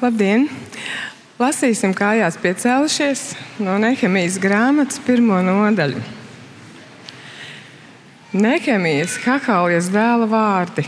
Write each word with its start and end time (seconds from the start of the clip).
Labdien! 0.00 0.46
Lasīsim 1.36 1.92
kājās 1.92 2.38
piecēlušies 2.40 3.24
no 3.60 3.74
Nehemijas 3.82 4.38
grāmatas 4.40 4.96
pirmo 5.04 5.42
nodaļu. 5.44 6.00
Nehemijas 8.32 9.18
Hakaljas 9.26 9.90
dēla 9.92 10.24
vārdi. 10.30 10.86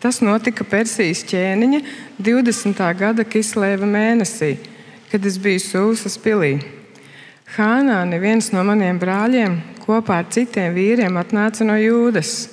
Tas 0.00 0.20
notika 0.20 0.66
Persijas 0.68 1.24
ķēniņa 1.32 1.80
20. 2.20 2.84
gada 3.00 3.24
Kislēva 3.24 3.88
mēnesī, 3.88 4.52
kad 5.08 5.24
es 5.24 5.40
biju 5.40 5.64
Sūsas 5.64 6.20
pilī. 6.20 6.58
Hānā 7.56 8.02
neviens 8.12 8.52
no 8.52 8.64
maniem 8.68 9.00
brāļiem 9.00 9.56
kopā 9.86 10.20
ar 10.20 10.28
citiem 10.36 10.76
vīriem 10.76 11.16
atnāca 11.16 11.64
no 11.64 11.80
jūdas 11.80 12.50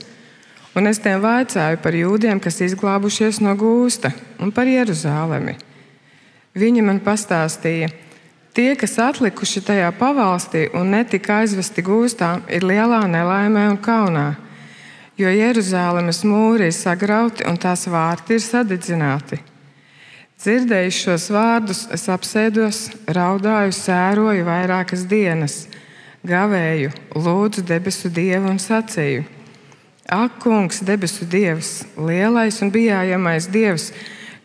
un 0.77 0.87
es 0.87 0.99
tiem 1.01 1.19
vaicāju 1.19 1.79
par 1.81 1.95
jūdiem, 1.97 2.39
kas 2.39 2.61
izglābušies 2.61 3.41
no 3.41 3.55
gūsta, 3.57 4.13
un 4.39 4.53
par 4.53 4.69
Jeruzalemi. 4.69 5.57
Viņi 6.57 6.81
man 6.81 6.99
pastāstīja, 7.05 7.91
tie, 8.57 8.71
kas 8.79 8.97
atlikuši 9.01 9.61
tajā 9.67 9.91
pavalstī 9.99 10.65
un 10.73 10.89
netika 10.95 11.43
aizvesti 11.43 11.83
gūstā, 11.85 12.31
ir 12.49 12.65
lielā 12.65 13.03
nelaimē 13.05 13.67
un 13.69 13.77
kaunā, 13.77 14.31
jo 15.17 15.29
Jeruzalemes 15.29 16.23
mūri 16.25 16.71
ir 16.71 16.75
sagrauti 16.75 17.45
un 17.45 17.61
tās 17.61 17.85
vārti 17.91 18.37
ir 18.37 18.43
sadedzināti. 18.43 19.39
Dzirdējuši 20.37 21.05
šos 21.05 21.29
vārdus, 21.33 21.85
es 21.93 22.05
apsēdos, 22.13 22.83
raudāju, 23.09 23.73
sēroju 23.73 24.45
vairākas 24.45 25.07
dienas, 25.09 25.63
gavēju, 26.25 26.93
lūdzu 27.17 27.65
debesu 27.65 28.13
dievu 28.13 28.53
un 28.53 28.61
sacīju 28.61 29.25
Ak, 30.07 30.37
kungs, 30.39 30.79
debesu 30.87 31.25
dievs, 31.27 31.83
lielais 31.99 32.61
un 32.63 32.69
bijājamais 32.71 33.49
dievs, 33.51 33.89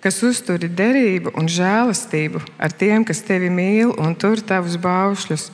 kas 0.02 0.18
uzturi 0.26 0.68
derību 0.68 1.32
un 1.38 1.48
žēlastību 1.50 2.42
ar 2.58 2.74
tiem, 2.74 3.04
kas 3.06 3.22
tevi 3.26 3.50
mīl 3.52 3.94
un 4.02 4.16
tur 4.18 4.42
tavus 4.42 4.76
baušļus, 4.82 5.46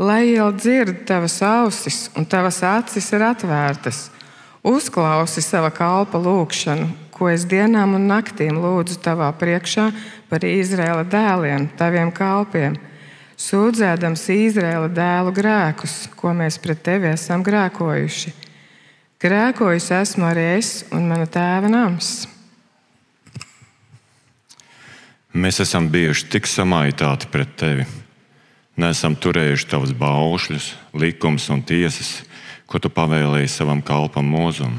lai 0.00 0.34
jau 0.34 0.48
dzird 0.56 1.04
tavas 1.08 1.38
ausis 1.44 2.08
un 2.16 2.26
tavas 2.26 2.62
acis 2.66 3.12
ir 3.12 3.26
atvērtas. 3.28 4.08
Uzklausi 4.64 5.44
sava 5.44 5.68
kalpa 5.70 6.18
lūgšanu, 6.18 6.88
ko 7.12 7.28
es 7.28 7.44
dienām 7.44 7.94
un 7.98 8.08
naktīm 8.08 8.56
lūdzu 8.62 8.96
tavā 9.04 9.28
priekšā 9.36 9.90
par 10.30 10.46
Izraēla 10.48 11.04
dēliem, 11.04 11.68
taviem 11.76 12.10
kalpiem, 12.16 12.78
sūdzēdams 13.36 14.24
Izraēla 14.32 14.88
dēlu 14.88 15.36
grēkus, 15.36 16.08
ko 16.16 16.32
mēs 16.32 16.56
pret 16.64 16.80
tevi 16.88 17.12
esam 17.12 17.44
grēkojuši 17.44 18.34
Grēkojis 19.24 19.86
esmu 19.96 20.26
arī 20.28 20.42
es 20.58 20.82
un 20.92 21.06
mana 21.08 21.24
tēva 21.24 21.70
nams. 21.72 22.26
Mēs 25.34 25.58
esam 25.64 25.88
bijuši 25.90 26.28
tik 26.30 26.46
samaitāti 26.46 27.28
pret 27.30 27.56
tevi. 27.58 27.84
Nesam 28.78 29.16
turējuši 29.18 29.68
tavus 29.70 29.92
baušļus, 29.98 30.68
likumus 30.98 31.48
un 31.50 31.62
tiesas, 31.66 32.22
ko 32.66 32.78
tu 32.78 32.90
pavēlēji 32.90 33.50
savam 33.50 33.82
kalpam 33.82 34.26
mūzum. 34.30 34.78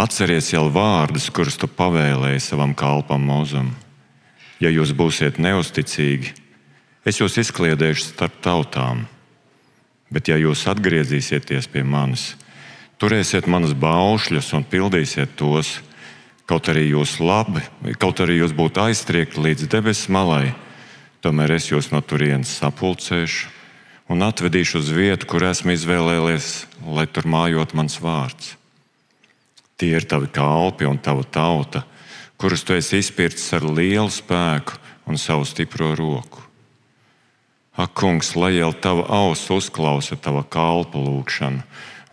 Atceries 0.00 0.50
jau 0.52 0.66
vārdus, 0.72 1.28
kurus 1.32 1.60
tu 1.60 1.68
pavēlēji 1.68 2.40
savam 2.40 2.72
kalpam 2.74 3.24
mūzum. 3.28 3.72
Ja 4.60 4.72
jūs 4.72 4.92
būsiet 4.96 5.40
neusticīgi, 5.42 6.32
es 7.04 7.20
jūs 7.20 7.36
izkliedēšu 7.44 8.12
starp 8.12 8.40
tautām, 8.44 9.06
bet 10.12 10.28
ja 10.32 10.40
jūs 10.40 10.64
atgriezīsieties 10.72 11.68
pie 11.72 11.84
manis, 11.84 12.32
Turēsiet 13.02 13.48
manas 13.50 13.72
baušļus 13.74 14.52
un 14.54 14.62
pildīsiet 14.62 15.32
tos, 15.34 15.80
kaut 16.46 16.68
arī 16.72 16.88
jūs 16.90 17.18
labi, 17.22 17.62
kaut 18.00 18.20
arī 18.24 18.40
jūs 18.40 18.54
būtu 18.56 18.82
aiztriekti 18.84 19.42
līdz 19.42 19.68
debesu 19.72 20.12
malai. 20.12 20.52
Tomēr 21.22 21.54
es 21.54 21.68
jūs 21.70 21.92
no 21.92 22.00
turienes 22.02 22.50
sapulcēšu 22.58 23.50
un 24.10 24.24
atvedīšu 24.26 24.82
uz 24.82 24.90
vietu, 24.92 25.28
kur 25.30 25.46
esmu 25.46 25.76
izvēlējies, 25.76 26.48
lai 26.82 27.06
tur 27.06 27.28
mājot 27.30 27.74
mans 27.78 28.00
vārds. 28.02 28.56
Tie 29.78 29.94
ir 29.94 30.06
tavi 30.06 30.28
kalpi 30.30 30.86
un 30.86 30.98
tava 30.98 31.24
tauta, 31.24 31.84
kurus 32.36 32.66
tu 32.66 32.74
esi 32.74 33.00
izpircis 33.02 33.54
ar 33.56 33.64
lielu 33.66 34.10
spēku 34.10 34.78
un 35.06 35.18
savu 35.18 35.46
stipro 35.48 35.94
roku. 35.98 36.42
Ak, 37.72 37.94
kungs, 37.96 38.34
lai 38.36 38.58
jau 38.58 38.72
tava 38.76 39.06
auss 39.08 39.48
uzklausa 39.50 40.18
tava 40.20 40.42
kalpa 40.44 41.00
lūgšanu 41.00 41.62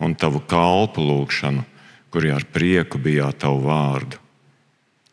un 0.00 0.14
tavu 0.16 0.40
kalpu 0.48 1.04
lūgšanu, 1.04 1.66
kuri 2.10 2.32
ar 2.34 2.46
prieku 2.46 2.98
bijāt 2.98 3.42
tavu 3.44 3.64
vārdu. 3.68 4.18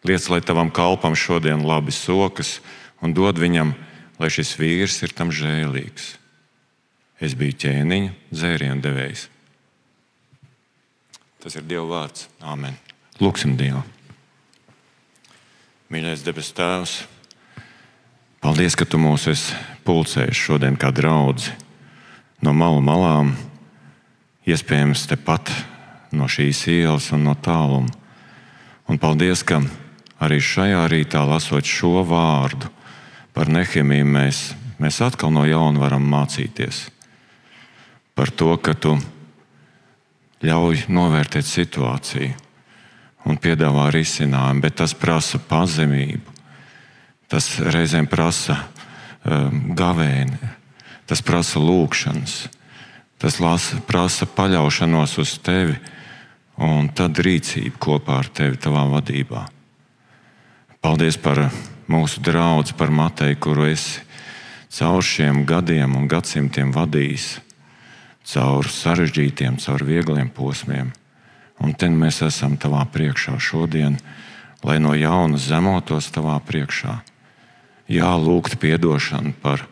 Liec, 0.07 0.27
lai 0.29 0.41
tavam 0.45 0.69
kalpam 0.73 1.17
šodien 1.17 1.65
labi 1.67 1.91
sokas, 1.91 2.59
un 3.01 3.13
dod 3.13 3.39
viņam, 3.41 3.73
lai 4.21 4.29
šis 4.33 4.55
vīrs 4.59 5.01
ir 5.05 5.13
tam 5.13 5.33
žēlīgs. 5.33 6.15
Es 7.21 7.33
biju 7.37 7.57
ķēniņa, 7.65 8.13
dzērienu 8.29 8.81
devējs. 8.83 9.27
Tas 11.41 11.57
ir 11.57 11.65
Dieva 11.65 11.85
vārds. 11.89 12.27
Āmen. 12.41 12.77
Lūksim 13.21 13.55
Dievu. 13.57 13.81
Mīļais 15.87 16.25
debes 16.25 16.51
Tēvs, 16.51 16.97
paldies, 18.43 18.75
ka 18.75 18.83
Tu 18.83 18.99
mūs 18.99 19.29
esi 19.31 19.55
pulcējis 19.87 20.35
šodien 20.35 20.75
kā 20.75 20.91
draugi 20.91 21.53
no 22.43 22.51
malu 22.53 22.81
malām 22.83 23.31
iespējams 24.47 25.05
tepat 25.07 25.53
no 26.15 26.27
šīs 26.31 26.65
ielas 26.71 27.11
un 27.15 27.25
no 27.27 27.35
tāluma. 27.35 27.91
Un 28.87 28.99
paldies, 28.99 29.43
ka 29.43 29.59
arī 30.23 30.39
šajā 30.39 30.85
rītā 30.91 31.23
lasot 31.27 31.67
šo 31.67 32.03
vārdu 32.07 32.69
par 33.35 33.51
nehemiju, 33.51 34.07
mēs, 34.07 34.41
mēs 34.79 35.01
atkal 35.03 35.33
no 35.35 35.43
jauna 35.47 35.83
varam 35.83 36.07
mācīties 36.07 36.87
par 38.17 38.31
to, 38.33 38.49
ka 38.57 38.73
tu 38.73 38.95
ļauj 40.41 40.87
novērtēt 40.89 41.45
situāciju 41.45 42.31
un 43.29 43.37
piedāvā 43.37 43.91
risinājumu, 43.93 44.63
bet 44.63 44.79
tas 44.79 44.95
prasa 44.97 45.37
pazemību. 45.37 46.33
Tas 47.27 47.57
reizēm 47.59 48.07
prasa 48.09 48.55
um, 48.57 49.75
gavēni, 49.75 50.39
tas 51.05 51.21
prasa 51.21 51.59
lūgšanas, 51.59 52.37
Tas 53.17 53.39
lasa, 53.41 53.79
prasa 53.81 54.27
paļaušanos 54.29 55.17
uz 55.21 55.37
tevi 55.41 55.77
un 56.57 56.89
tad 56.89 57.19
rīcību 57.21 57.77
kopā 57.81 58.21
ar 58.23 58.29
tevi, 58.33 58.57
tavā 58.61 58.85
vadībā. 58.89 59.45
Paldies 60.81 61.17
par 61.21 61.47
mūsu 61.89 62.21
draugu, 62.23 62.73
par 62.77 62.93
Mateju, 62.93 63.37
kuru 63.41 63.67
esi 63.69 64.01
caur 64.73 65.03
šiem 65.03 65.45
gadiem 65.47 65.95
un 65.97 66.07
gadsimtiem 66.09 66.73
vadījis, 66.75 67.37
caur 68.27 68.67
sarežģītiem, 68.69 69.57
caur 69.63 69.83
viegliem 69.87 70.29
posmiem. 70.29 70.91
Un 71.63 71.73
te 71.73 71.89
mēs 71.89 72.21
esam 72.25 72.57
tavā 72.61 72.83
priekšā 72.93 73.37
šodien, 73.41 73.97
lai 74.63 74.77
no 74.83 74.93
jauna 74.93 75.39
zemotos 75.41 76.11
tavā 76.13 76.37
priekšā. 76.45 76.99
Jā, 77.87 78.11
lūgt 78.19 78.59
atdošanu 78.59 79.33
par 79.41 79.63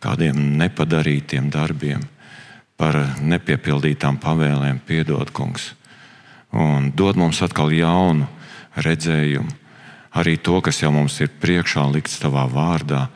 kādiem 0.00 0.56
nepadarītiem 0.60 1.50
darbiem 1.50 2.06
par 2.78 2.94
nepiepildītām 3.18 4.20
pavēlēm, 4.22 4.78
piedod, 4.86 5.32
kungs. 5.34 5.72
Un 6.52 6.92
dod 6.96 7.18
mums 7.20 7.42
atkal 7.44 7.72
jaunu 7.76 8.26
redzējumu, 8.78 9.50
arī 10.16 10.38
to, 10.40 10.60
kas 10.64 10.80
jau 10.82 10.92
mums 10.94 11.18
ir 11.20 11.32
priekšā 11.40 11.84
likts 11.92 12.18
tavā 12.22 12.46
vārdā, 12.48 13.08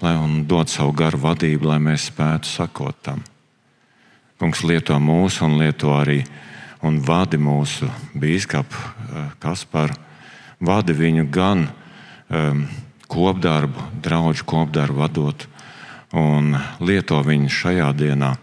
lai 0.00 0.14
un 0.16 0.44
dod 0.48 0.70
savu 0.70 0.94
garu 0.96 1.18
vadību, 1.20 1.66
lai 1.72 1.80
mēs 1.82 2.08
spētu 2.12 2.48
sakot 2.48 2.96
tam. 3.02 3.24
Kungs 4.40 4.62
lieto 4.64 4.96
mūsu 4.96 5.44
un 5.44 5.58
lieto 5.60 5.92
arī 5.98 6.22
un 6.86 7.00
vadi 7.04 7.36
mūsu 7.36 7.90
biskupu 8.16 8.76
eh, 8.76 9.34
Kasparu. 9.40 9.96
Vadi 10.60 10.92
viņu 10.92 11.24
gan 11.32 11.62
um, 12.28 12.66
kopdarbu, 13.08 13.86
draugu 14.04 14.44
kopdarbu 14.44 14.98
vadot, 15.00 15.46
un 16.12 16.52
lieto 16.84 17.20
viņu 17.24 17.48
šajā 17.48 17.88
dienā 17.96 18.34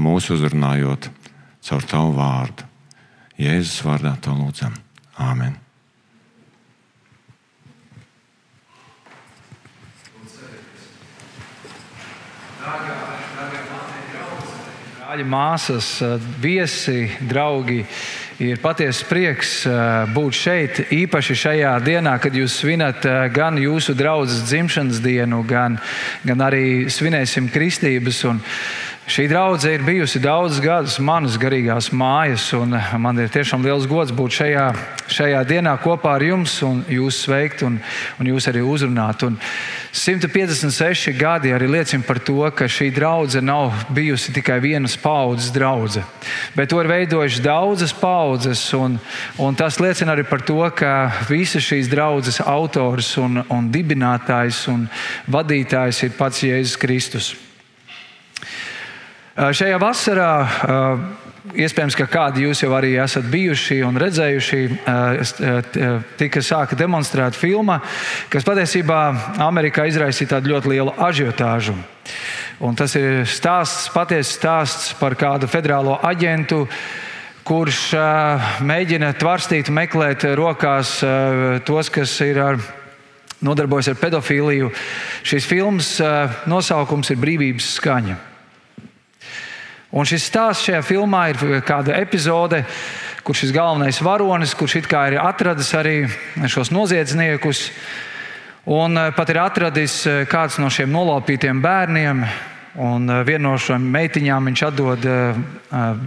mūsu 0.00 0.38
uzrunājot 0.38 1.10
caur 1.68 1.84
tavu 1.90 2.14
vārdu. 2.16 2.67
Jēzus 3.38 3.84
vārdā 3.86 4.16
to 4.18 4.34
lūdzam. 4.34 4.74
Āmen! 5.22 5.54
Brāļi, 15.08 15.24
māsas, 15.24 15.86
viesi, 16.42 17.06
draugi, 17.30 17.78
ir 18.42 18.58
patiesa 18.62 19.06
prieks 19.08 19.52
eh, 19.66 20.10
būt 20.14 20.36
šeit. 20.36 20.80
Īpaši 20.94 21.36
šajā 21.42 21.72
dienā, 21.86 22.12
kad 22.22 22.34
jūs 22.34 22.58
svinat 22.60 23.06
eh, 23.08 23.24
gan 23.34 23.58
jūsu 23.58 23.94
draugu 23.98 24.28
dzimšanas 24.28 25.00
dienu, 25.02 25.40
gan, 25.48 25.78
gan 26.26 26.44
arī 26.44 26.90
svinēsim 26.90 27.48
kristības. 27.54 28.20
Un, 28.28 28.42
Šī 29.08 29.24
draudzene 29.24 29.78
ir 29.78 29.82
bijusi 29.86 30.20
daudzus 30.20 30.60
gadus 30.60 30.98
manas 31.00 31.38
garīgās 31.40 31.86
mājas, 31.96 32.50
un 32.52 32.74
man 33.00 33.16
ir 33.16 33.30
tiešām 33.32 33.62
liels 33.64 33.86
gods 33.88 34.12
būt 34.12 34.34
šajā, 34.36 34.64
šajā 35.08 35.38
dienā 35.48 35.72
kopā 35.80 36.18
ar 36.18 36.24
jums, 36.26 36.58
un 36.66 36.82
jūs 36.92 37.22
sveikt, 37.24 37.64
un, 37.64 37.78
un 38.20 38.28
jūs 38.28 38.50
arī 38.52 38.60
uzrunāt. 38.60 39.24
Un 39.24 39.40
156 39.96 41.16
gadi 41.16 41.54
arī 41.56 41.70
liecina 41.72 42.04
par 42.04 42.20
to, 42.20 42.36
ka 42.52 42.68
šī 42.68 42.90
draudzene 43.00 43.48
nav 43.48 43.80
bijusi 43.96 44.36
tikai 44.36 44.60
vienas 44.60 44.98
paudzes 45.00 45.56
draudzene, 45.56 46.04
bet 46.52 46.68
to 46.68 46.84
ir 46.84 46.92
veidojušas 46.92 47.40
daudzas 47.48 47.96
paudzes, 47.96 48.68
un, 48.76 49.00
un 49.40 49.56
tas 49.56 49.80
liecina 49.80 50.12
arī 50.18 50.28
par 50.28 50.44
to, 50.44 50.60
ka 50.76 50.94
visas 51.32 51.64
šīs 51.64 51.88
draudzes 51.88 52.44
autors 52.44 53.14
un, 53.16 53.40
un 53.48 53.72
dibinātājs 53.72 54.66
un 54.68 54.84
vadītājs 55.32 56.04
ir 56.04 56.18
pats 56.20 56.44
Jēzus 56.44 56.76
Kristus. 56.76 57.36
Šajā 59.38 59.76
vasarā 59.78 60.30
iespējams, 61.54 61.94
ka 61.94 62.08
kādi 62.10 62.42
jūs 62.42 62.64
jau 62.64 62.72
arī 62.74 62.96
esat 62.98 63.28
bijuši 63.30 63.76
un 63.86 63.94
redzējuši, 64.02 64.62
tika 66.18 66.42
sāka 66.42 66.74
demonstrēt 66.78 67.38
filma, 67.38 67.76
kas 68.32 68.46
patiesībā 68.46 68.98
Amerikā 69.46 69.86
izraisīja 69.86 70.32
tādu 70.34 70.50
ļoti 70.56 70.72
lielu 70.74 70.94
ažiotāžu. 71.06 71.76
Un 72.66 72.74
tas 72.74 72.96
ir 72.98 73.22
stāsts, 73.30 73.86
patiesa 73.94 74.32
stāsts 74.34 74.90
par 74.98 75.14
kādu 75.14 75.46
federālo 75.46 76.00
aģentu, 76.02 76.64
kurš 77.46 77.82
mēģina 78.66 79.12
tvarstīt, 79.22 79.70
meklēt 79.70 80.26
rokās 80.34 80.98
tos, 81.68 81.92
kas 81.94 82.16
ir 82.26 82.42
ar 82.42 82.58
nodarbojas 83.38 83.92
ar 83.94 84.02
pedofīliju. 84.02 84.72
Šīs 85.22 85.46
filmas 85.46 85.94
nosaukums 86.50 87.14
ir 87.14 87.22
Brīvības 87.22 87.76
skaņa. 87.78 88.24
Un 89.88 90.04
šis 90.04 90.26
stāsts 90.28 90.66
šajā 90.66 90.82
filmā 90.84 91.30
ir 91.32 91.60
kāda 91.64 91.94
epizode, 91.96 92.60
kur 93.24 93.36
šis 93.36 93.54
galvenais 93.56 94.02
varonis, 94.04 94.52
kurš 94.52 94.82
it 94.82 94.88
kā 94.88 95.06
ir 95.08 95.16
atradis 95.22 95.70
arī 95.76 96.02
šos 96.44 96.68
noziedzniekus, 96.76 97.62
un 98.68 99.00
eh, 99.00 99.08
pat 99.16 99.32
ir 99.32 99.40
atradis 99.40 100.02
eh, 100.04 100.26
kāds 100.28 100.58
no 100.60 100.68
šiem 100.68 100.92
nolaupītiem 100.92 101.62
bērniem. 101.64 102.20
Un 102.84 103.08
eh, 103.08 103.22
vienu 103.24 103.46
no 103.46 103.54
šīm 103.56 103.88
meitiņām 103.96 104.50
viņš 104.50 104.64
atdod, 104.68 105.08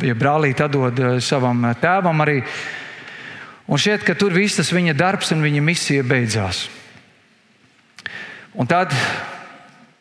ja 0.05 0.19
brālīti 0.19 0.67
atdod 0.67 1.01
savam 1.25 1.65
tēvam 1.81 2.21
arī. 2.21 2.37
Un 3.65 3.81
šķiet, 3.81 4.05
ka 4.05 4.13
tur 4.13 4.37
viss 4.37 4.61
tas 4.61 4.69
viņa 4.69 4.93
darbs 4.93 5.33
un 5.33 5.41
viņa 5.41 5.65
misija 5.65 6.05
beidzās. 6.05 6.67
Un 8.53 8.69
tad 8.69 8.93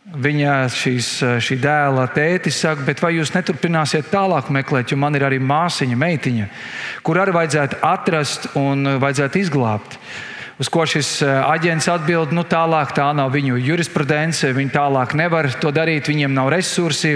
Viņa 0.01 0.53
šīs, 0.73 1.09
šī 1.45 1.59
dēla 1.61 2.07
tētis 2.15 2.57
saka, 2.63 2.87
bet 2.87 3.03
vai 3.05 3.13
jūs 3.19 3.35
neturpināsiet 3.35 4.09
tālāk 4.09 4.49
meklēt, 4.49 4.89
jo 4.91 4.97
man 4.97 5.15
ir 5.15 5.27
arī 5.27 5.37
māsiņa, 5.45 5.99
meitiņa, 6.01 6.47
kur 7.05 7.21
arī 7.21 7.35
vajadzētu 7.37 7.83
atrast 7.85 8.49
un 8.57 8.97
vajadzētu 8.97 9.43
izglābt. 9.43 9.99
Uz 10.61 10.73
ko 10.73 10.87
šis 10.89 11.13
eh, 11.25 11.35
aģents 11.53 11.91
atbild, 11.93 12.33
nu 12.33 12.47
tālāk 12.49 12.97
tā 12.97 13.11
nav 13.17 13.29
viņu 13.37 13.61
jurisprudence, 13.61 14.49
viņi 14.57 14.73
tālāk 14.73 15.13
nevar 15.21 15.51
to 15.61 15.69
darīt, 15.73 16.09
viņiem 16.09 16.33
nav 16.33 16.49
resursi, 16.57 17.15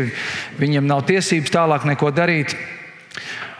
viņiem 0.61 0.85
nav 0.85 1.07
tiesības 1.09 1.57
tālāk 1.57 1.89
neko 1.89 2.13
darīt. 2.13 2.53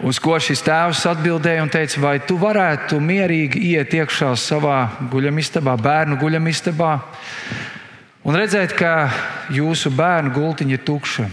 Uz 0.05 0.21
ko 0.21 0.37
šis 0.37 0.61
tēvs 0.67 1.07
atbildēja 1.09 1.65
un 1.65 1.73
teica, 1.73 2.01
vai 2.03 2.19
tu 2.21 2.37
varētu 2.37 3.01
mierīgi 3.01 3.71
iet 3.73 3.93
iekšā 3.97 4.35
savā 4.37 4.83
guļamistabā, 5.13 5.79
bērnu 5.81 6.21
guļamistabā 6.21 6.99
un 8.25 8.37
redzēt, 8.37 8.75
ka 8.77 9.11
jūsu 9.53 9.93
bērnu 9.95 10.33
gultiņa 10.35 10.77
ir 10.77 10.85
tukša. 10.85 11.29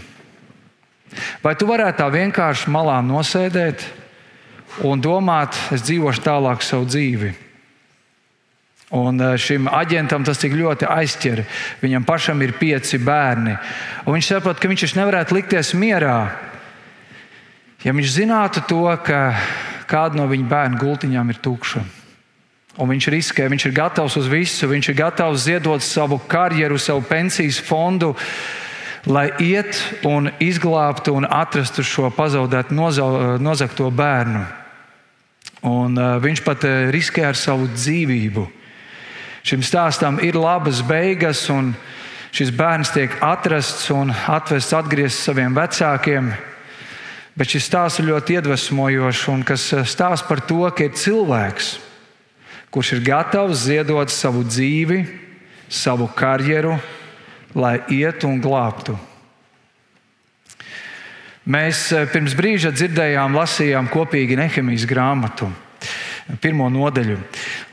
Vai 1.44 1.54
tu 1.58 1.68
varētu 1.68 2.00
tā 2.00 2.08
vienkārši 2.12 2.72
malā 2.72 3.00
nosēdēt 3.04 3.84
un 4.88 5.00
domāt, 5.04 5.56
es 5.74 5.84
dzīvošu 5.84 6.24
tālāk 6.24 6.64
savu 6.64 6.88
dzīvi? 6.88 7.32
Un 8.92 9.20
eh, 9.24 9.38
šim 9.40 9.70
aģentam 9.72 10.24
tas 10.24 10.40
tik 10.40 10.52
ļoti 10.56 10.88
aizķer. 10.88 11.44
Viņam 11.80 12.04
pašam 12.04 12.42
ir 12.44 12.56
pieci 12.60 13.00
bērni. 13.00 13.56
Un 14.04 14.16
viņš 14.18 14.28
saprot, 14.34 14.60
ka 14.60 14.68
viņš 14.68 14.96
nevarētu 14.98 15.36
likties 15.38 15.72
mierā, 15.80 16.18
ja 17.82 17.96
viņš 17.96 18.12
zinātu 18.18 18.64
to, 18.68 18.84
ka 19.04 19.32
kāda 19.88 20.20
no 20.20 20.28
viņa 20.28 20.48
bērnu 20.48 20.80
gultiņām 20.80 21.32
ir 21.32 21.40
tukša. 21.40 21.84
Un 22.80 22.88
viņš 22.88 23.08
riskē, 23.12 23.50
viņš 23.52 23.66
ir 23.68 23.74
gatavs 23.76 24.16
uz 24.16 24.28
visu, 24.32 24.68
viņš 24.70 24.88
ir 24.88 24.96
gatavs 24.96 25.44
ziedot 25.44 25.84
savu 25.84 26.16
karjeru, 26.28 26.78
savu 26.80 27.02
pensijas 27.04 27.60
fondu, 27.60 28.14
lai 29.04 29.28
iet 29.44 29.76
un 30.08 30.30
izglābtu 30.40 31.12
un 31.18 31.26
atrastu 31.28 31.84
šo 31.84 32.08
pazaudētu, 32.16 32.72
nozagto 33.42 33.90
bērnu. 33.92 34.46
Un, 35.68 35.98
uh, 35.98 36.16
viņš 36.22 36.42
pat 36.46 36.64
uh, 36.64 36.88
riskē 36.90 37.26
ar 37.28 37.38
savu 37.38 37.68
dzīvību. 37.70 38.48
Šim 39.46 39.62
stāstam 39.62 40.18
ir 40.24 40.38
labas 40.38 40.80
beigas, 40.86 41.44
un 41.52 41.74
šis 42.32 42.50
bērns 42.56 42.94
tiek 42.94 43.14
atrasts 43.22 43.90
un 43.92 44.10
atvests 44.10 44.74
atgriezts 44.74 45.28
saviem 45.28 45.54
vecākiem. 45.54 46.32
Bet 47.36 47.52
šis 47.52 47.68
stāsts 47.68 48.00
ir 48.00 48.08
ļoti 48.08 48.40
iedvesmojošs 48.40 49.24
un 49.32 49.44
kas 49.46 49.70
stāsta 49.92 50.28
par 50.28 50.42
to, 50.46 50.64
ka 50.72 50.88
ir 50.88 50.96
cilvēks, 50.98 51.74
kurš 52.72 52.94
ir 52.96 53.04
gatavs 53.04 53.66
ziedot 53.66 54.10
savu 54.10 54.42
dzīvi, 54.48 55.02
savu 55.68 56.08
karjeru, 56.16 56.78
lai 57.54 57.78
ietu 57.92 58.30
un 58.30 58.40
glābtu. 58.40 58.96
Mēs 61.52 61.88
eh, 61.92 62.06
pirms 62.08 62.36
brīža 62.38 62.70
dzirdējām, 62.72 63.34
lasījām 63.36 63.90
kopīgi 63.92 64.38
Nehemijas 64.38 64.86
grāmatu, 64.88 65.50
pirmo 66.40 66.68
nodaļu. 66.72 67.18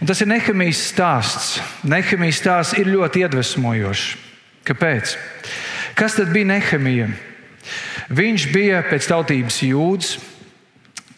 Un 0.02 0.10
tas 0.10 0.20
ir 0.24 0.32
Nehemijas 0.32 0.82
stāsts. 0.90 1.52
Nehemijas 1.88 2.42
stāsts 2.42 2.80
ir 2.82 2.90
ļoti 2.90 3.24
iedvesmojošs. 3.24 4.08
Kāpēc? 4.68 5.14
Kas 5.96 6.18
tad 6.18 6.34
bija 6.34 6.50
Nehemija? 6.50 7.08
Viņš 8.10 8.48
bija 8.52 8.82
pēc 8.90 9.06
tautības 9.12 9.62
jūds, 9.64 10.18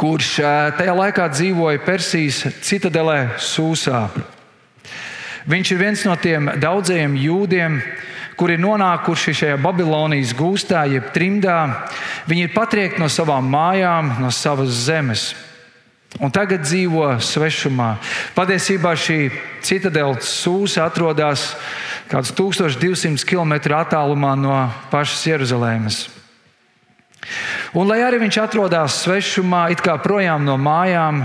kurš 0.01 0.35
tajā 0.79 0.93
laikā 0.97 1.27
dzīvoja 1.29 1.81
Persijas 1.85 2.41
citadelē 2.65 3.35
Sūsā. 3.37 4.07
Viņš 5.49 5.73
ir 5.73 5.77
viens 5.77 6.05
no 6.05 6.15
tiem 6.21 6.49
daudzajiem 6.61 7.17
jūdiem, 7.21 7.77
kuri 8.37 8.57
ir 8.57 8.63
nonākuši 8.63 9.35
šajā 9.37 9.59
Babilonijas 9.61 10.33
gūstā, 10.37 10.87
jeb 10.89 11.11
trimdā. 11.13 11.59
Viņi 12.29 12.47
ir 12.47 12.53
patriekti 12.55 13.01
no 13.01 13.09
savām 13.13 13.49
mājām, 13.53 14.15
no 14.21 14.31
savas 14.33 14.73
zemes. 14.87 15.31
Un 16.19 16.33
tagad 16.33 16.65
dzīvo 16.65 17.13
svešumā. 17.23 17.93
Patiesībā 18.35 18.95
šī 18.99 19.19
citadela 19.63 20.17
sūsa 20.19 20.87
atrodas 20.89 21.51
kaut 22.11 22.25
kāds 22.25 22.33
1200 22.35 23.23
km 23.29 23.77
attālumā 23.77 24.33
no 24.35 24.57
pašas 24.91 25.23
Jeruzalemes. 25.29 26.01
Un 27.71 27.87
lai 27.87 28.01
arī 28.03 28.17
viņš 28.19 28.37
atrodas 28.41 28.97
svešumā, 29.05 29.69
it 29.71 29.79
kā 29.79 29.93
projām 30.03 30.43
no 30.43 30.57
mājām, 30.59 31.21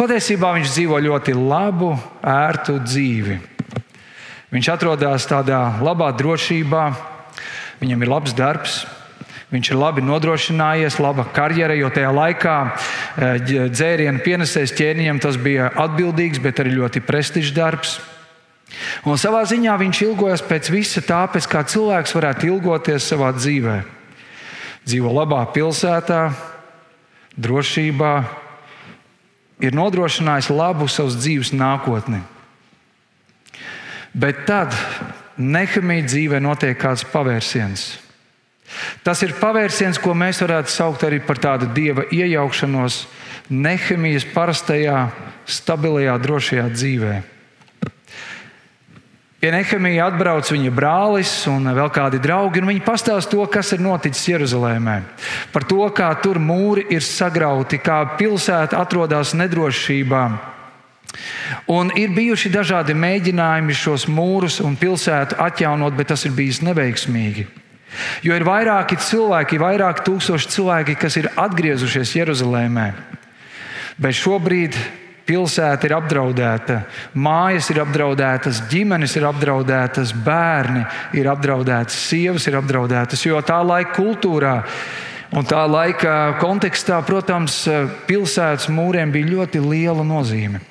patiesībā 0.00 0.54
viņš 0.56 0.70
dzīvo 0.72 1.00
ļoti 1.04 1.34
labu, 1.36 1.90
ērtu 2.24 2.78
dzīvi. 2.86 3.36
Viņš 4.48 4.70
atrodas 4.72 5.26
tādā 5.28 5.58
labā 5.84 6.08
drošībā, 6.16 6.84
viņam 7.82 8.00
ir 8.00 8.12
labs 8.14 8.32
darbs, 8.32 8.78
viņš 9.52 9.70
ir 9.74 9.80
labi 9.82 10.06
nodrošinājies, 10.08 10.96
laba 11.04 11.26
karjera, 11.36 11.76
jo 11.76 11.92
tajā 11.92 12.14
laikā 12.16 12.56
eh, 12.64 13.52
dzērienu 13.68 14.24
pienesējs 14.24 14.72
ķēniņam 14.80 15.20
tas 15.20 15.36
bija 15.36 15.68
atbildīgs, 15.84 16.40
bet 16.40 16.64
arī 16.64 16.78
ļoti 16.78 17.04
prestižs 17.04 17.52
darbs. 17.52 17.98
Un 19.04 19.20
savā 19.20 19.44
ziņā 19.44 19.76
viņš 19.84 20.02
ilgojas 20.08 20.48
pēc 20.48 20.72
visa 20.72 21.04
tā, 21.04 21.26
pēc 21.28 21.44
kā 21.44 21.60
cilvēks 21.68 22.16
varētu 22.16 22.52
ilgoties 22.54 23.12
savā 23.12 23.34
dzīvēm 23.36 23.97
dzīvo 24.88 25.12
labā 25.12 25.42
pilsētā, 25.52 26.22
drošībā, 27.38 28.12
ir 29.62 29.76
nodrošinājis 29.76 30.50
labu 30.54 30.88
savas 30.90 31.18
dzīves 31.20 31.52
nākotni. 31.54 32.22
Bet 34.18 34.44
tad 34.48 34.74
Nehemija 35.38 36.06
dzīvē 36.08 36.40
notiek 36.42 36.78
kāds 36.80 37.04
pavērsiens. 37.12 37.86
Tas 39.06 39.22
ir 39.24 39.36
pavērsiens, 39.38 40.00
ko 40.02 40.12
mēs 40.18 40.42
varētu 40.42 40.72
saukt 40.72 41.04
arī 41.06 41.20
par 41.24 41.38
tādu 41.40 41.70
dieva 41.76 42.04
iejaukšanos 42.12 43.04
Nehemijas 43.48 44.26
parastajā, 44.34 45.06
stabilajā, 45.48 46.18
drošajā 46.20 46.66
dzīvēm. 46.74 47.37
Pie 49.38 49.52
Nehemija 49.54 50.08
atbrauc 50.10 50.48
viņa 50.50 50.70
brālis 50.74 51.30
un 51.46 51.70
vēl 51.70 51.92
kādi 51.94 52.18
draugi, 52.18 52.58
un 52.58 52.72
viņi 52.72 52.82
pastāsta 52.82 53.36
to, 53.36 53.44
kas 53.46 53.70
ir 53.76 53.84
noticis 53.84 54.24
Jeruzalemē. 54.32 54.96
Par 55.54 55.62
to, 55.62 55.84
kā 55.94 56.08
tur 56.18 56.40
mūri 56.42 56.88
ir 56.90 57.06
sagrauti, 57.06 57.78
kā 57.78 58.00
pilsēta 58.18 58.80
atrodas 58.82 59.36
nedrošībā. 59.38 60.24
Un 61.70 61.94
ir 61.94 62.10
bijuši 62.16 62.50
dažādi 62.50 62.98
mēģinājumi 62.98 63.78
šos 63.78 64.08
mūrus 64.10 64.58
un 64.64 64.74
pilsētu 64.76 65.38
atjaunot, 65.46 65.94
bet 65.94 66.10
tas 66.10 66.26
ir 66.26 66.34
bijis 66.34 66.58
neveiksmīgi. 66.66 67.46
Jo 68.26 68.34
ir 68.34 68.44
vairāki 68.44 68.98
cilvēki, 69.00 69.62
vairāki 69.62 70.02
tūkstoši 70.10 70.50
cilvēki, 70.56 70.98
kas 70.98 71.14
ir 71.22 71.30
atgriezušies 71.38 72.16
Jeruzalemē. 72.18 72.90
Bet 74.02 74.18
šobrīd 74.18 74.74
pilsēta 75.28 75.88
ir 75.88 75.94
apdraudēta, 75.98 76.78
mājas 77.20 77.68
ir 77.72 77.82
apdraudētas, 77.82 78.62
ģimenes 78.70 79.16
ir 79.18 79.28
apdraudētas, 79.28 80.14
bērni 80.24 80.86
ir 81.18 81.28
apdraudēti, 81.28 81.92
sievas 81.94 82.48
ir 82.48 82.56
apdraudētas. 82.62 83.26
Jo 83.26 83.42
tā 83.44 83.60
laika 83.66 83.92
kultūrā 83.98 84.54
un 85.36 85.44
tā 85.48 85.62
laika 85.68 86.38
kontekstā, 86.40 87.02
protams, 87.06 87.60
pilsētas 88.08 88.70
mūriem 88.72 89.12
bija 89.12 89.34
ļoti 89.34 89.62
liela 89.64 90.06
nozīme. 90.06 90.62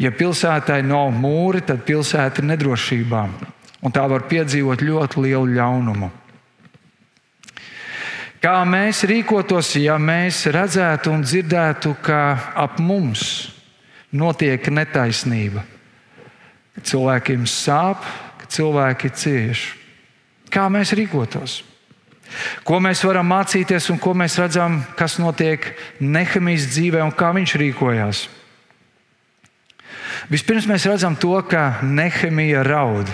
Ja 0.00 0.12
pilsētai 0.14 0.80
nav 0.86 1.10
mūri, 1.14 1.60
tad 1.66 1.82
pilsēta 1.86 2.40
ir 2.40 2.48
nedrošībā, 2.54 3.22
un 3.82 3.94
tā 3.94 4.06
var 4.08 4.24
piedzīvot 4.30 4.82
ļoti 4.82 5.26
lielu 5.26 5.56
ļaunumu. 5.58 6.10
Kā 8.42 8.56
mēs 8.66 9.04
rīkotos, 9.06 9.76
ja 9.78 9.94
mēs 10.02 10.40
redzētu 10.50 11.12
un 11.14 11.20
dzirdētu, 11.22 11.92
ka 12.02 12.22
ap 12.58 12.80
mums 12.82 13.52
notiek 14.12 14.68
netaisnība, 14.68 15.64
ka 16.76 16.84
cilvēkiem 16.92 17.46
sāp, 17.48 18.04
ka 18.40 18.48
cilvēki 18.52 19.12
cieš? 19.16 19.66
Kā 20.52 20.68
mēs 20.72 20.92
rīkotos? 20.96 21.62
Ko 22.64 22.78
mēs 22.80 23.02
varam 23.04 23.28
mācīties 23.28 23.90
un 23.92 23.98
ko 24.00 24.14
mēs 24.16 24.38
redzam, 24.40 24.80
kas 24.96 25.18
notiek 25.20 25.66
Nehemijas 26.00 26.70
dzīvē 26.72 27.02
un 27.04 27.12
kā 27.12 27.32
viņš 27.36 27.56
rīkojās? 27.60 28.22
Vispirms 30.32 30.68
mēs 30.70 30.86
redzam 30.88 31.16
to, 31.18 31.34
ka 31.48 31.82
Nehemija 31.84 32.62
raud. 32.66 33.08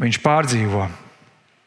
Viņš 0.00 0.20
pārdzīvo. 0.24 0.86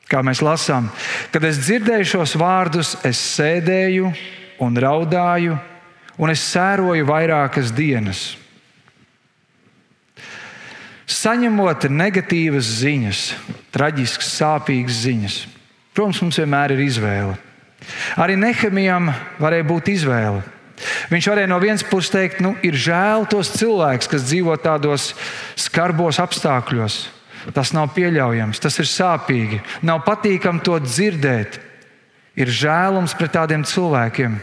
Kā 0.08 0.22
mēs 0.24 0.40
lasām, 0.42 0.88
kad 1.34 1.44
es 1.44 1.60
dzirdēju 1.66 2.08
šos 2.14 2.38
vārdus, 2.40 2.94
es 3.06 3.20
sēdēju 3.36 4.14
un 4.64 4.80
raudāju, 4.80 5.58
un 6.18 6.34
es 6.34 6.44
sēroju 6.52 7.08
vairākas 7.08 7.72
dienas. 7.76 8.36
Saņemot 11.08 11.88
negatīvas 11.88 12.68
ziņas, 12.82 13.22
traģiskas, 13.72 14.32
sāpīgas 14.42 15.04
ziņas, 15.06 15.38
protams, 15.96 16.20
mums 16.26 16.40
vienmēr 16.42 16.76
ir 16.76 16.84
izvēle. 16.84 17.38
Arī 18.20 18.36
Nehemijam 18.40 19.12
varēja 19.40 19.68
būt 19.70 19.92
izvēle. 19.94 20.42
Viņš 21.10 21.30
varēja 21.32 21.50
no 21.50 21.58
vienas 21.62 21.86
puses 21.88 22.12
teikt, 22.14 22.42
nu, 22.44 22.54
ir 22.66 22.76
žēl 22.78 23.26
tos 23.32 23.54
cilvēkus, 23.56 24.10
kas 24.12 24.26
dzīvo 24.28 24.58
tādos 24.62 25.14
skarbos 25.58 26.20
apstākļos. 26.22 27.00
Tas 27.56 27.72
nav 27.72 27.94
pieļaujams, 27.96 28.60
tas 28.60 28.76
ir 28.82 28.90
sāpīgi. 28.92 29.62
Nav 29.88 30.04
patīkami 30.06 30.62
to 30.66 30.76
dzirdēt. 30.84 31.62
Ir 32.38 32.52
žēlums 32.52 33.16
pret 33.18 33.34
tādiem 33.34 33.64
cilvēkiem. 33.66 34.36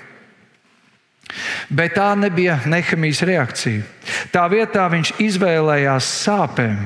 Bet 1.69 1.97
tā 1.99 2.13
nebija 2.19 2.61
Nehemijas 2.67 3.25
reakcija. 3.27 3.83
Tā 4.31 4.45
vietā 4.53 4.87
viņš 4.93 5.17
izvēlējās 5.25 6.11
sāpēm, 6.25 6.79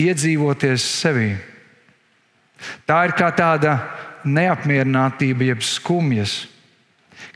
iedzīvoties 0.00 0.84
sevī. 1.00 1.32
Tā 2.84 3.02
ir 3.08 3.16
kā 3.16 3.30
tāda 3.32 3.78
neapmierinātība, 4.28 5.52
jeb 5.54 5.64
skumjas 5.64 6.42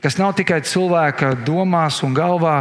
kas 0.05 0.19
nav 0.21 0.35
tikai 0.37 0.59
cilvēka 0.61 1.31
domās 1.45 2.01
un 2.05 2.13
galvā, 2.13 2.59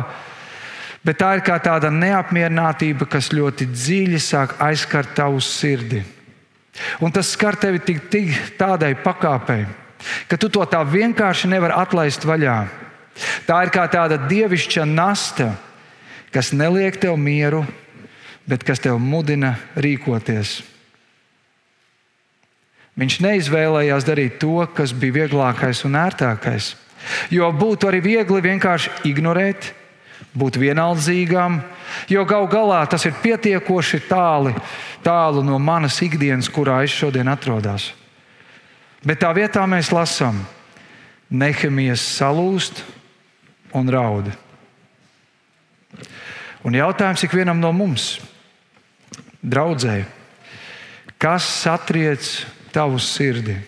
bet 1.05 1.19
tā 1.21 1.35
ir 1.37 1.45
kā 1.45 1.59
tāda 1.61 1.91
neapmierinātība, 1.93 3.05
kas 3.11 3.33
ļoti 3.37 3.69
dziļi 3.69 4.21
sāk 4.23 4.57
aizskart 4.65 5.13
tavu 5.19 5.43
sirdi. 5.45 6.01
Un 7.05 7.13
tas 7.13 7.29
skar 7.37 7.59
tevi 7.61 7.83
tik, 7.85 8.07
tik 8.11 8.33
tādai 8.59 8.95
pakāpei, 8.99 9.67
ka 10.29 10.39
tu 10.41 10.49
to 10.49 10.65
tā 10.67 10.81
vienkārši 10.89 11.53
nevari 11.53 11.77
atlaist 11.77 12.25
vaļā. 12.25 12.57
Tā 13.47 13.61
ir 13.65 13.73
kā 13.75 13.87
tāda 13.91 14.19
dievišķa 14.29 14.87
nasta, 14.91 15.53
kas 16.35 16.53
neliek 16.57 16.97
tev 17.01 17.17
mieru, 17.21 17.63
bet 18.49 18.65
kas 18.67 18.83
tev 18.83 18.99
mudina 19.01 19.55
rīkoties. 19.77 20.63
Viņš 22.99 23.19
neizvēlējās 23.25 24.07
darīt 24.07 24.39
to, 24.43 24.61
kas 24.75 24.93
bija 24.95 25.25
vieglākais 25.25 25.83
un 25.87 25.97
ērtākais. 25.99 26.75
Jo 27.35 27.51
būtu 27.53 27.89
arī 27.91 28.01
viegli 28.05 28.43
vienkārši 28.45 28.93
ignorēt, 29.11 29.73
būt 30.35 30.59
vienaldzīgam, 30.63 31.59
jo 32.11 32.23
gal 32.27 32.47
galā 32.51 32.85
tas 32.91 33.05
ir 33.07 33.17
pietiekoši 33.23 34.01
tāli, 34.09 34.55
tālu 35.05 35.43
no 35.47 35.59
manas 35.59 36.01
ikdienas, 36.03 36.49
kurā 36.51 36.83
es 36.87 36.95
šodien 36.95 37.29
atrodos. 37.31 37.93
Bet 39.05 39.21
tā 39.21 39.35
vietā 39.37 39.67
mēs 39.69 39.93
lasām, 39.93 40.39
Nehemijas 41.35 42.03
salūst 42.15 42.85
un 43.75 43.91
raud. 43.91 44.31
Un 46.65 46.77
jautājums 46.79 47.27
ikvienam 47.27 47.61
no 47.61 47.75
mums, 47.77 48.17
draudzēji, 49.45 50.07
kas 51.21 51.47
satriec 51.61 52.25
tavu 52.73 52.99
sirdi? 53.03 53.59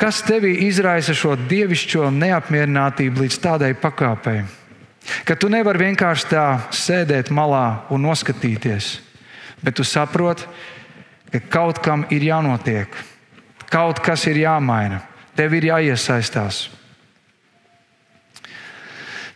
Kas 0.00 0.22
tevī 0.26 0.56
izraisa 0.66 1.14
šo 1.14 1.36
dievišķo 1.36 2.08
neapmierinātību 2.16 3.22
līdz 3.22 3.38
tādai 3.44 3.70
pakāpei, 3.78 4.40
ka 5.22 5.36
tu 5.38 5.52
nevari 5.52 5.84
vienkārši 5.84 6.28
tā 6.32 6.46
sēdēt 6.74 7.30
malā 7.30 7.84
un 7.94 8.02
noskatīties, 8.08 8.96
bet 9.62 9.78
tu 9.78 9.86
saproti, 9.86 10.48
ka 11.30 11.44
kaut 11.60 11.78
kam 11.84 12.02
ir 12.10 12.24
jānotiek, 12.32 12.90
kaut 13.70 14.02
kas 14.02 14.26
ir 14.26 14.42
jāmaina, 14.42 15.04
tev 15.38 15.54
ir 15.60 15.70
jāiesaistās. 15.70 16.66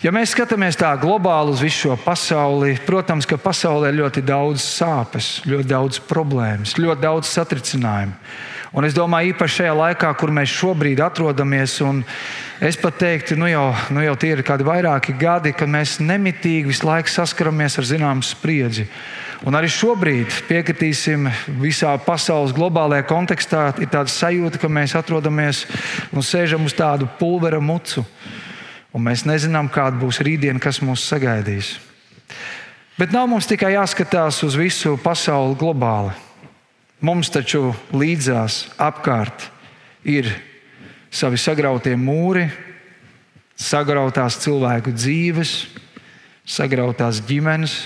Ja 0.05 0.11
mēs 0.13 0.35
skatāmies 0.35 0.77
tā 0.77 0.91
globāli 1.01 1.55
uz 1.55 1.63
visu 1.65 1.87
šo 1.87 1.95
pasauli, 1.97 2.75
protams, 2.85 3.25
ka 3.25 3.39
pasaulē 3.41 3.89
ir 3.89 4.03
ļoti 4.03 4.21
daudz 4.29 4.61
sāpes, 4.61 5.39
ļoti 5.49 5.71
daudz 5.71 6.01
problēmas, 6.05 6.75
ļoti 6.77 7.01
daudz 7.01 7.31
satricinājumu. 7.33 8.13
Un 8.77 8.85
es 8.85 8.93
domāju, 8.93 9.33
īpaši 9.33 9.63
šajā 9.63 9.73
laikā, 9.79 10.11
kur 10.21 10.35
mēs 10.37 10.53
šobrīd 10.53 11.01
atrodamies, 11.01 11.79
un 11.81 12.03
es 12.61 12.77
pat 12.77 12.99
teiktu, 13.01 13.39
nu 13.41 13.49
jau, 13.49 13.71
nu 13.97 14.05
jau 14.05 14.13
tie 14.21 14.35
ir 14.35 14.45
kādi 14.45 14.67
vairāki 14.69 15.17
gadi, 15.17 15.55
kad 15.57 15.71
mēs 15.73 15.97
nemitīgi 16.05 16.69
visu 16.69 16.85
laiku 16.85 17.15
saskaramies 17.15 17.79
ar 17.81 17.89
zināmu 17.89 18.27
spriedzi. 18.27 18.85
Un 19.49 19.57
arī 19.57 19.71
šobrīd, 19.73 20.43
piekritīsim, 20.51 21.25
visā 21.63 21.95
pasaules 22.05 22.53
globālajā 22.57 23.09
kontekstā 23.09 23.71
ir 23.81 23.89
tāda 23.93 24.13
sajūta, 24.13 24.61
ka 24.61 24.69
mēs 24.69 24.93
atrodamies 24.99 25.65
un 26.13 26.21
sēžam 26.25 26.69
uz 26.69 26.77
tādu 26.77 27.09
pulvera 27.17 27.63
mucu. 27.65 28.05
Un 28.97 29.05
mēs 29.05 29.27
nezinām, 29.29 29.69
kāda 29.69 29.99
būs 30.01 30.23
rītdiena, 30.25 30.61
kas 30.63 30.81
mūs 30.81 31.05
sagaidīs. 31.05 31.75
Bet 32.97 33.13
nav 33.13 33.27
mums 33.29 33.45
tikai 33.45 33.75
jāskatās 33.75 34.39
uz 34.47 34.57
visu 34.57 34.95
pasauli 35.03 35.59
globāli. 35.61 36.15
Mums 37.05 37.29
taču 37.29 37.75
līdzās 37.93 38.71
apkārt 38.81 39.51
ir 40.01 40.31
savi 41.13 41.37
sagrautie 41.37 41.93
mūri, 42.01 42.47
sagrautās 43.53 44.41
cilvēku 44.41 44.95
dzīves, 44.97 45.53
sagrautās 46.49 47.21
ģimenes, 47.29 47.77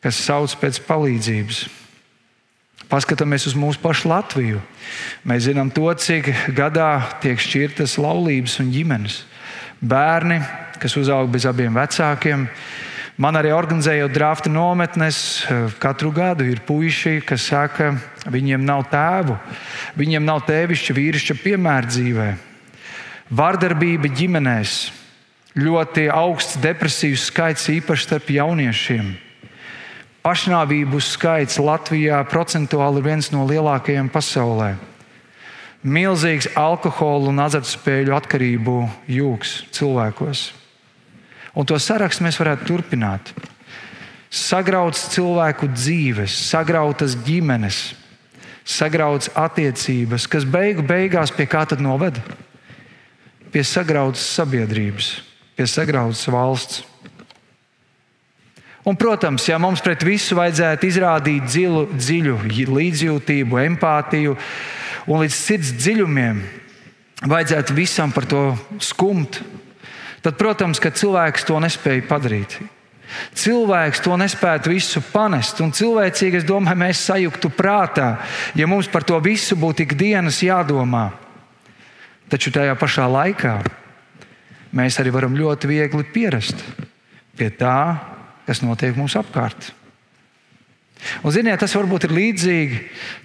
kas 0.00 0.24
sauc 0.24 0.54
pēc 0.62 0.80
palīdzības. 0.88 1.66
Paskatāmies 2.88 3.44
uz 3.50 3.56
mūsu 3.58 3.82
pašu 3.82 4.08
Latviju. 4.08 4.62
Mēs 5.28 5.44
zinām 5.44 5.68
to, 5.68 5.90
cik 5.92 6.30
gadā 6.56 7.18
tiek 7.20 7.36
šķirtas 7.36 7.98
laulības 8.00 8.62
un 8.62 8.72
ģimenes. 8.72 9.26
Bērni, 9.80 10.40
kas 10.78 10.96
uzaug 10.98 11.30
bez 11.30 11.46
abiem 11.46 11.74
vecākiem, 11.74 12.48
Man 13.18 13.34
arī 13.34 13.50
organizējot 13.50 14.12
drafta 14.14 14.50
nometnes, 14.50 15.42
eh, 15.42 15.72
katru 15.82 16.12
gadu 16.14 16.44
ir 16.46 16.60
puiši, 16.62 17.24
kas 17.26 17.48
saka, 17.50 17.98
viņiem 18.30 18.62
nav 18.62 18.84
tēvu, 18.92 19.34
viņiem 19.98 20.22
nav 20.22 20.44
tēvišķa, 20.46 20.94
vīrišķa 20.94 21.34
piemēra 21.42 21.90
dzīvē. 21.90 22.28
Vardarbība 23.34 24.06
ģimenēs, 24.06 24.92
ļoti 25.58 26.06
augsts 26.14 26.60
depresijas 26.62 27.26
skaits 27.26 27.66
īpaši 27.66 28.06
starp 28.06 28.30
jauniešiem. 28.30 29.16
Pašnāvību 30.22 31.02
skaits 31.02 31.58
Latvijā 31.58 32.22
procentuāli 32.22 32.98
ir 32.98 33.02
viens 33.02 33.32
no 33.32 33.44
lielākajiem 33.44 34.08
pasaulē. 34.14 34.76
Milzīgs 35.86 36.48
alkohola 36.58 37.30
un 37.30 37.38
azartspēļu 37.38 38.14
atkarību 38.16 38.78
jūgs 39.14 39.52
cilvēkos. 39.76 40.48
Un 41.54 41.66
to 41.66 41.78
sarakstu 41.78 42.24
mēs 42.26 42.38
varētu 42.40 42.66
turpināt. 42.66 43.30
Sagrauts 44.28 45.06
cilvēku 45.14 45.70
dzīves, 45.70 46.34
sagrautas 46.50 47.14
ģimenes, 47.24 47.78
sagrauts 48.66 49.30
attiecības, 49.38 50.26
kas 50.28 50.44
beigu 50.44 50.82
beigās 50.82 51.32
pie 51.32 51.46
kā 51.48 51.62
tad 51.64 51.80
noveda? 51.80 52.20
Pie 53.54 53.62
sagrautas 53.64 54.26
sabiedrības, 54.34 55.14
pie 55.56 55.70
sagrautas 55.70 56.26
valsts. 56.28 56.82
Un, 58.88 58.96
protams, 58.96 59.44
ja 59.44 59.58
mums 59.60 59.82
pret 59.84 60.00
visu 60.06 60.38
vajadzētu 60.38 60.86
izrādīt 60.88 61.44
dzilu, 61.44 61.82
dziļu 61.92 62.38
līdzjūtību, 62.72 63.58
empātiju 63.66 64.32
un 65.12 65.20
līdz 65.20 65.34
sirds 65.36 65.74
dziļumiem, 65.76 66.40
vajadzētu 67.28 67.76
visam 67.76 68.14
par 68.16 68.24
to 68.30 68.42
skumt, 68.80 69.42
tad, 70.24 70.38
protams, 70.40 70.80
ka 70.80 70.94
cilvēks 70.94 71.44
to 71.44 71.60
nespēja 71.60 72.06
padarīt. 72.08 72.56
Cilvēks 73.36 74.02
to 74.04 74.16
nespētu 74.20 74.72
visu 74.72 75.04
panest, 75.12 75.60
un 75.64 75.72
cilvēcīgi, 75.72 76.40
es 76.40 76.48
domāju, 76.48 76.80
mēs 76.80 77.04
sajuktu 77.08 77.52
prātā, 77.52 78.14
ja 78.56 78.68
mums 78.68 78.88
par 78.88 79.04
to 79.04 79.20
visu 79.20 79.56
būtu 79.56 79.84
ikdienas 79.84 80.40
jādomā. 80.44 81.10
Taču 82.32 82.52
tajā 82.56 82.72
pašā 82.76 83.04
laikā 83.08 83.58
mēs 84.76 84.96
arī 85.00 85.12
varam 85.12 85.36
ļoti 85.36 85.76
viegli 85.76 86.08
pierast 86.12 86.64
pie 87.36 87.52
tā, 87.52 88.17
kas 88.48 88.64
notiek 88.64 88.96
mums 88.96 89.16
apkārt. 89.20 89.70
Un, 91.22 91.30
ziniet, 91.30 91.60
tas 91.60 91.74
varbūt 91.78 92.08
ir 92.08 92.14
līdzīgi, 92.16 92.78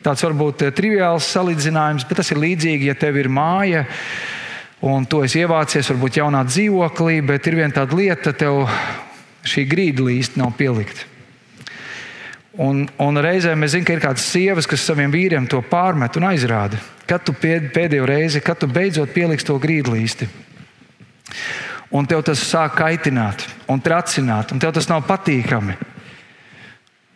tāds 0.06 0.22
varbūt 0.25 0.68
eh, 0.68 0.74
triviāls 0.75 1.32
salīdzinājums, 1.34 2.06
bet 2.10 2.20
tas 2.22 2.30
ir 2.34 2.42
līdzīgi, 2.44 2.92
ja 2.92 2.98
tev 3.00 3.18
ir 3.18 3.32
māja 3.34 3.86
un 4.84 5.08
tu 5.10 5.24
esi 5.25 5.42
ievācies 5.42 5.89
varbūt 5.94 6.20
jaunā 6.20 6.44
dzīvoklī, 6.46 7.22
bet 7.25 7.48
ir 7.48 7.58
viena 7.62 7.74
tāda 7.74 7.98
lieta, 7.98 8.36
tev 8.36 8.68
šī 9.48 9.65
grīda 9.70 10.06
īsti 10.12 10.42
nav 10.42 10.53
pielikta. 10.60 11.10
Un, 12.62 12.84
un 13.01 13.18
reizēm 13.18 13.63
mēs 13.63 13.74
zinām, 13.74 13.88
ka 13.88 13.96
ir 13.96 14.03
kādas 14.03 14.27
sievas, 14.30 14.68
kas 14.70 14.84
saviem 14.86 15.10
vīriem 15.13 15.48
to 15.50 15.63
pārmet 15.65 16.20
un 16.20 16.27
aizrāda. 16.30 16.77
Kad 17.10 17.25
tu 17.25 17.34
pēdējo 17.34 18.06
reizi, 18.06 18.44
kad 18.46 18.60
tu 18.62 18.70
beidzot 18.70 19.10
pieliksi 19.15 19.48
to 19.48 19.58
grīdlīsti, 19.60 20.27
un 21.98 22.06
tev 22.10 22.22
tas 22.27 22.44
sāk 22.46 22.77
kaitināt 22.77 23.48
un 23.67 23.82
tracināt, 23.82 24.51
un 24.51 24.62
tev 24.62 24.74
tas 24.75 24.89
nav 24.89 25.05
patīkami. 25.08 25.77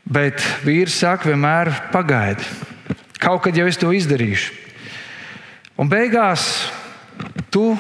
Bet 0.08 0.40
vīrs 0.64 1.02
saka, 1.02 1.28
vienmēr 1.32 1.72
pagaidi. 1.92 2.46
Kaut 3.20 3.44
kad 3.44 3.58
jau 3.58 3.66
es 3.68 3.80
to 3.80 3.92
izdarīšu. 3.92 4.54
Un 5.78 5.90
beigās 5.90 6.46
tu 7.54 7.74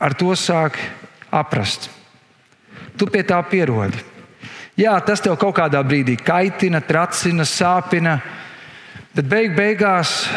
ar 0.00 0.14
to 0.18 0.34
sāki 0.36 0.82
aprast. 1.30 1.88
Tu 2.98 3.06
pie 3.06 3.22
tā 3.22 3.38
pierodi. 3.46 4.00
Jā, 4.78 4.94
tas 5.02 5.22
tev 5.22 5.36
kaut 5.38 5.56
kādā 5.58 5.80
brīdī 5.82 6.14
kaitina, 6.22 6.80
tracina, 6.84 7.46
sāpina, 7.46 8.18
bet 9.14 9.26
beig 9.26 9.56
beigās 9.56 10.28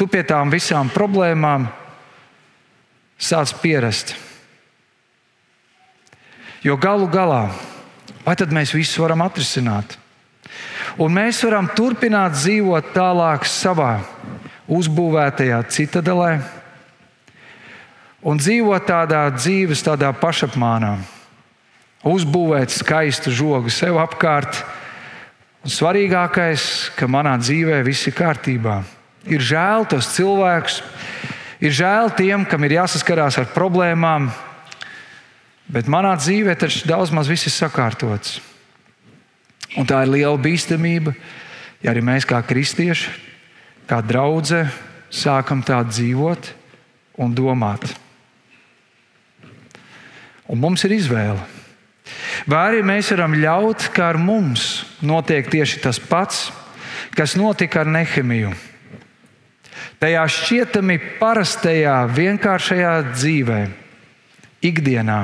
tu 0.00 0.06
pie 0.08 0.22
tām 0.24 0.52
visām 0.52 0.88
problēmām 0.92 1.66
sāc 3.20 3.52
pierast. 3.60 4.14
Jo 6.62 6.76
galu 6.78 7.08
galā, 7.10 7.48
vai 8.22 8.36
tad 8.38 8.52
mēs 8.54 8.70
visu 8.70 9.02
varam 9.02 9.24
atrisināt? 9.24 9.96
Un 11.02 11.10
mēs 11.10 11.40
varam 11.42 11.66
turpināt 11.74 12.36
dzīvot 12.36 12.92
tālāk 12.94 13.48
savā 13.50 13.96
uzbūvētajā 14.70 15.58
citadelē 15.74 16.36
un 18.22 18.38
dzīvot 18.38 18.86
tādā 18.86 19.24
dzīves, 19.34 19.82
tādā 19.82 20.12
pašapmānā, 20.14 20.92
uzbūvēt 22.06 22.70
skaistu 22.70 23.34
žogu 23.34 23.72
sev 23.72 23.98
apkārt. 23.98 24.62
Un 25.66 25.70
svarīgākais, 25.70 26.92
ka 26.94 27.10
manā 27.10 27.34
dzīvē 27.42 27.82
viss 27.86 28.06
ir 28.06 28.14
kārtībā. 28.14 28.80
Ir 29.30 29.42
žēl 29.42 29.86
tos 29.90 30.14
cilvēkus, 30.14 30.80
ir 31.62 31.74
žēl 31.74 32.14
tiem, 32.14 32.46
kam 32.46 32.62
ir 32.66 32.78
jāsaskarās 32.78 33.38
ar 33.42 33.50
problēmām, 33.54 34.30
Bet 35.72 35.88
manā 35.88 36.12
dzīvē 36.20 36.52
taču 36.60 36.84
daudz 36.84 37.12
maz 37.16 37.30
viss 37.32 37.48
ir 37.48 37.54
sakārtots. 37.54 38.40
Un 39.80 39.88
tā 39.88 40.02
ir 40.04 40.12
liela 40.12 40.36
bīstamība, 40.36 41.14
ja 41.80 41.94
arī 41.94 42.02
mēs 42.04 42.26
kā 42.28 42.42
kristieši, 42.44 43.08
kā 43.88 44.02
draugi, 44.04 44.66
sākam 45.08 45.64
tā 45.64 45.80
dzīvot 45.88 46.50
un 47.24 47.32
domāt. 47.32 47.88
Un 50.52 50.60
mums 50.60 50.84
ir 50.84 50.98
izvēle. 50.98 51.40
Vai 52.44 52.62
arī 52.68 52.84
mēs 52.84 53.08
varam 53.14 53.38
ļaut, 53.40 53.88
ka 53.96 54.10
ar 54.12 54.20
mums 54.20 54.84
notiek 55.00 55.48
tieši 55.48 55.80
tas 55.80 55.96
pats, 55.96 56.50
kas 57.16 57.38
notika 57.38 57.80
ar 57.80 57.88
Nehemiju. 57.88 58.52
Tajā 60.02 60.22
šķietami 60.36 60.98
parastajā, 61.16 62.02
vienkāršajā 62.12 62.96
dzīvē, 63.14 63.60
ikdienā 64.68 65.22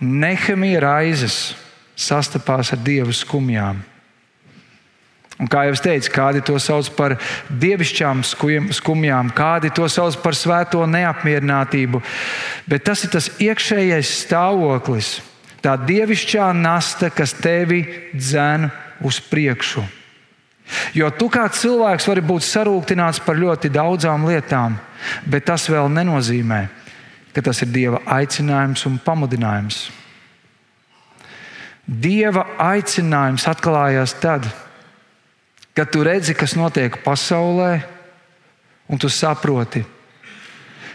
Nehemija 0.00 0.80
raizes 0.84 1.54
sastapās 1.96 2.72
ar 2.74 2.80
dievu 2.82 3.14
skumjām. 3.14 3.82
Un 5.34 5.50
kā 5.50 5.64
jau 5.66 5.74
teicu, 5.82 6.12
kādi 6.14 6.44
to 6.46 6.54
sauc 6.62 6.88
par 6.94 7.16
dievišķām 7.50 8.22
skumjām, 8.22 9.32
kādi 9.34 9.72
to 9.74 9.88
sauc 9.90 10.14
par 10.22 10.36
svēto 10.38 10.84
neapmierinātību. 10.86 12.00
Bet 12.70 12.86
tas 12.86 13.02
ir 13.02 13.10
tas 13.16 13.26
iekšējais 13.42 14.12
stāvoklis, 14.22 15.16
tā 15.64 15.74
dievišķā 15.80 16.52
nasta, 16.54 17.10
kas 17.10 17.34
tevi 17.34 17.82
dzēn 18.14 18.68
uz 19.02 19.18
priekšu. 19.26 19.82
Jo 20.94 21.10
tu 21.12 21.26
kā 21.28 21.48
cilvēks 21.50 22.06
vari 22.08 22.22
būt 22.24 22.46
sarūktināts 22.46 23.20
par 23.26 23.36
ļoti 23.36 23.72
daudzām 23.74 24.24
lietām, 24.30 24.78
bet 25.26 25.50
tas 25.50 25.66
vēl 25.68 25.90
nenozīmē, 25.92 26.60
ka 26.68 26.83
tas 27.42 27.62
ir 27.64 27.72
Dieva 27.74 28.00
aicinājums 28.06 28.84
un 28.86 29.00
pamudinājums. 29.02 29.88
Dieva 31.84 32.46
aicinājums 32.62 33.48
atklājās 33.50 34.14
tad, 34.22 34.46
kad 35.74 35.90
tu 35.92 36.04
redzi, 36.06 36.36
kas 36.38 36.54
notiek 36.56 36.96
pasaulē, 37.04 37.82
un 38.88 39.00
tu 39.00 39.10
saproti, 39.10 39.82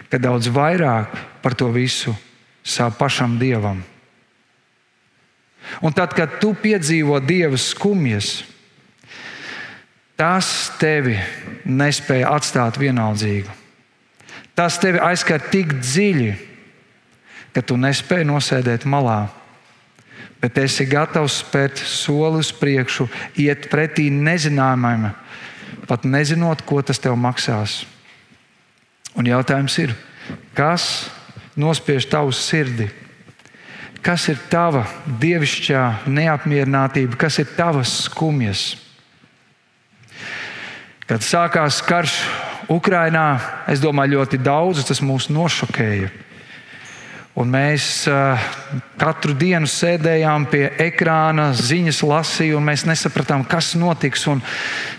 ka 0.10 0.18
daudz 0.18 0.50
vairāk 0.50 1.14
par 1.44 1.54
to 1.54 1.70
visu 1.74 2.16
sāp 2.64 2.98
pašam 2.98 3.38
Dievam. 3.42 3.84
Un 5.84 5.94
tad, 5.94 6.16
kad 6.18 6.40
tu 6.42 6.56
piedzīvo 6.58 7.20
Dieva 7.22 7.60
skumjas, 7.60 8.40
tas 10.18 10.72
tevi 10.80 11.20
nespēja 11.68 12.32
atstāt 12.34 12.80
vienaldzīgu. 12.80 13.59
Tas 14.60 14.76
tevi 14.76 15.00
aizskar 15.00 15.40
tik 15.54 15.78
dziļi, 15.80 16.32
ka 17.56 17.62
tu 17.64 17.78
nespēji 17.80 18.26
nosēdēt 18.28 18.84
malā. 18.84 19.30
Bet 20.44 20.58
esi 20.60 20.84
gatavs 20.88 21.38
spērt 21.46 21.80
soli 21.80 22.42
uz 22.44 22.50
priekšu, 22.56 23.06
iet 23.40 23.70
pretī 23.72 24.10
nezināmajam, 24.12 25.14
pat 25.88 26.04
nezinot, 26.04 26.66
ko 26.68 26.82
tas 26.84 27.00
tev 27.00 27.16
maksās. 27.16 27.86
Un 29.16 29.32
jautājums 29.32 29.78
ir, 29.80 29.96
kas 30.56 31.08
nospiež 31.56 32.10
tavu 32.12 32.36
sirdi? 32.36 32.90
Kas 34.04 34.28
ir 34.32 34.44
tava 34.52 34.84
dievišķā 35.24 35.86
neapmierinātība, 36.12 37.16
kas 37.20 37.40
ir 37.40 37.48
tavas 37.56 37.96
skumjas? 38.10 38.74
Kad 41.08 41.24
sākās 41.24 41.80
karš 41.88 42.20
Ukrainā, 42.70 43.40
es 43.72 43.82
domāju, 43.82 44.20
ļoti 44.20 44.38
daudz 44.46 44.84
tas 44.86 45.02
mūs 45.02 45.32
nošokēja. 45.34 46.10
Un 47.40 47.48
mēs 47.54 47.86
uh, 48.12 48.42
katru 49.00 49.32
dienu 49.38 49.70
sēdējām 49.70 50.48
pie 50.52 50.66
ekrāna, 50.84 51.52
ziņas 51.56 52.02
lasījām, 52.04 52.58
un 52.60 52.68
mēs 52.68 52.84
nesapratām, 52.90 53.46
kas 53.48 53.72
notiks. 53.80 54.26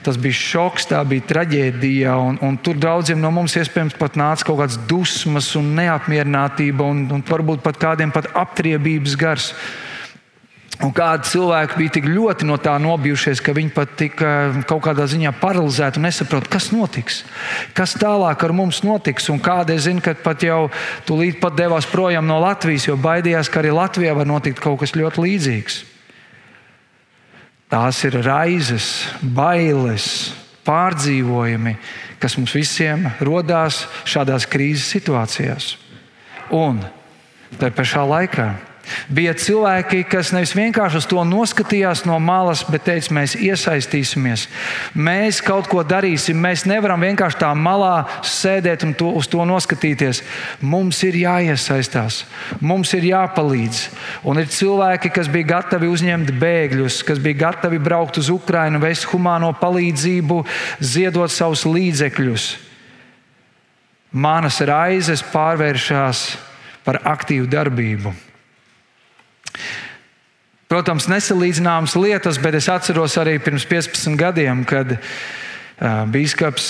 Tas 0.07 0.17
bija 0.17 0.39
šoks, 0.39 0.89
tā 0.89 1.03
bija 1.05 1.27
traģēdija. 1.29 2.15
Un, 2.17 2.39
un 2.47 2.57
tur 2.65 2.81
daudziem 2.81 3.21
no 3.21 3.33
mums 3.35 3.59
iespējams 3.61 3.99
pat 4.01 4.17
nāca 4.17 4.49
kaut 4.49 4.63
kādas 4.63 4.81
dusmas, 4.89 5.53
un 5.61 5.75
neapmierinātība, 5.77 6.87
un, 6.87 7.05
un 7.13 7.27
varbūt 7.29 7.61
pat 7.67 7.83
kādiem 7.83 8.15
pat 8.15 8.31
aptriebības 8.33 9.19
gars. 9.21 9.53
Un 10.81 10.95
kādi 10.97 11.29
cilvēki 11.29 11.77
bija 11.77 11.93
tik 11.99 12.07
ļoti 12.09 12.47
no 12.49 12.57
tā 12.57 12.79
nobijušies, 12.81 13.43
ka 13.45 13.53
viņi 13.53 13.73
pat 13.77 13.91
tika 14.01 14.29
kaut 14.69 14.81
kādā 14.87 15.05
ziņā 15.11 15.35
paralizēti 15.37 16.01
un 16.01 16.07
nesaprot, 16.09 16.47
kas 16.49 16.71
notiks. 16.73 17.19
Kas 17.77 17.93
tālāk 18.01 18.41
ar 18.47 18.55
mums 18.57 18.81
notiks. 18.87 19.29
Un 19.29 19.43
kādi 19.45 19.77
zina, 19.77 20.01
ka 20.01 20.15
pat 20.25 20.41
jau 20.47 20.71
tūlīt 21.09 21.37
pat 21.43 21.59
devās 21.59 21.89
projām 21.91 22.25
no 22.29 22.39
Latvijas, 22.41 22.89
jo 22.89 22.97
baidījās, 22.97 23.53
ka 23.53 23.61
arī 23.61 23.75
Latvijā 23.77 24.15
var 24.17 24.31
notikt 24.31 24.63
kaut 24.65 24.81
kas 24.81 24.97
ļoti 24.97 25.27
līdzīgs. 25.27 25.77
Tās 27.71 28.01
ir 28.09 28.17
raizes, 28.25 28.89
bailes, 29.21 30.09
pārdzīvojumi, 30.65 31.77
kas 32.25 32.39
mums 32.41 32.57
visiem 32.57 33.05
radās 33.21 33.85
šādās 34.09 34.49
krīzes 34.49 34.89
situācijās. 34.97 35.75
Un 36.57 36.81
tā 37.61 37.69
pašā 37.69 38.09
laikā 38.09 38.49
Bija 39.11 39.35
cilvēki, 39.35 40.05
kas 40.11 40.31
nevis 40.35 40.53
vienkārši 40.57 41.01
uz 41.01 41.07
to 41.11 41.23
noskatījās 41.27 42.05
no 42.09 42.19
malas, 42.23 42.63
bet 42.69 42.85
teica, 42.87 43.15
mēs 43.17 43.37
iesaistīsimies. 43.39 44.47
Mēs 44.95 45.41
kaut 45.45 45.69
ko 45.71 45.83
darīsim. 45.87 46.39
Mēs 46.41 46.67
nevaram 46.71 47.03
vienkārši 47.05 47.41
tā 47.43 47.51
malā 47.59 48.05
sēdēt 48.27 48.87
un 48.87 48.95
to, 48.99 49.11
uz 49.19 49.29
to 49.31 49.45
noskatīties. 49.49 50.23
Mums 50.61 51.03
ir 51.07 51.19
jāiesaistās, 51.23 52.25
mums 52.61 52.95
ir 52.99 53.09
jāpalīdz. 53.11 53.83
Un 54.31 54.43
ir 54.43 54.51
cilvēki, 54.51 55.13
kas 55.15 55.31
bija 55.33 55.57
gatavi 55.57 55.91
uzņemt 55.91 56.33
bēgļus, 56.41 57.03
kas 57.07 57.23
bija 57.23 57.47
gatavi 57.47 57.83
braukt 57.83 58.21
uz 58.23 58.31
Ukrajinu, 58.33 58.83
vest 58.83 59.09
humāno 59.11 59.53
palīdzību, 59.61 60.43
ziedot 60.81 61.33
savus 61.35 61.67
līdzekļus. 61.69 62.51
Manas 64.11 64.59
raizes 64.67 65.23
pārvēršas 65.31 66.25
par 66.83 66.99
aktīvu 67.07 67.47
darbību. 67.51 68.15
Protams, 70.71 71.09
nesalīdzināmas 71.11 71.97
lietas, 71.99 72.37
bet 72.39 72.55
es 72.55 72.69
atceros 72.71 73.17
arī 73.19 73.41
pirms 73.43 73.65
15 73.67 74.15
gadiem, 74.15 74.61
kad 74.63 74.93
Bīskaps 76.15 76.69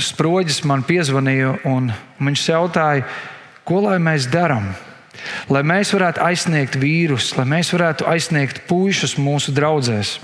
Sproģis 0.00 0.62
man 0.64 0.80
piezvanīja 0.88 1.50
un 1.68 1.90
viņš 2.16 2.44
jautāja, 2.48 3.02
ko 3.68 3.82
lai 3.84 3.98
mēs 4.00 4.30
darām. 4.32 4.70
Lai 5.52 5.60
mēs 5.68 5.92
varētu 5.92 6.22
aizsniegt 6.24 6.78
vīrusu, 6.80 7.34
lai 7.36 7.44
mēs 7.50 7.74
varētu 7.76 8.06
aizsniegt 8.08 8.62
puikas 8.70 9.18
mūsu 9.20 9.52
draugzēs, 9.52 10.14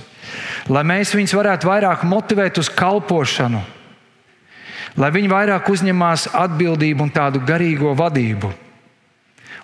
lai 0.73 0.87
mēs 0.89 1.13
viņus 1.13 1.37
varētu 1.37 1.69
vairāk 1.69 2.07
motivēt 2.09 2.63
uz 2.65 2.73
kalpošanu, 2.73 3.61
lai 4.97 5.13
viņi 5.19 5.29
vairāk 5.35 5.69
uzņemās 5.69 6.31
atbildību 6.33 7.05
un 7.05 7.13
tādu 7.13 7.45
garīgo 7.45 7.93
vadību. 7.93 8.55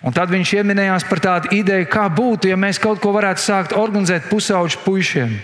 Un 0.03 0.13
tad 0.15 0.31
viņš 0.33 0.55
pieminējās 0.57 1.07
par 1.09 1.21
tādu 1.23 1.51
ideju, 1.55 1.87
kā 1.91 2.07
būtu, 2.11 2.49
ja 2.51 2.59
mēs 2.59 2.81
kaut 2.81 2.99
ko 3.03 3.13
varētu 3.15 3.41
sākt 3.41 3.75
organizēt 3.77 4.27
pusauģu 4.31 4.81
puišiem. 4.83 5.35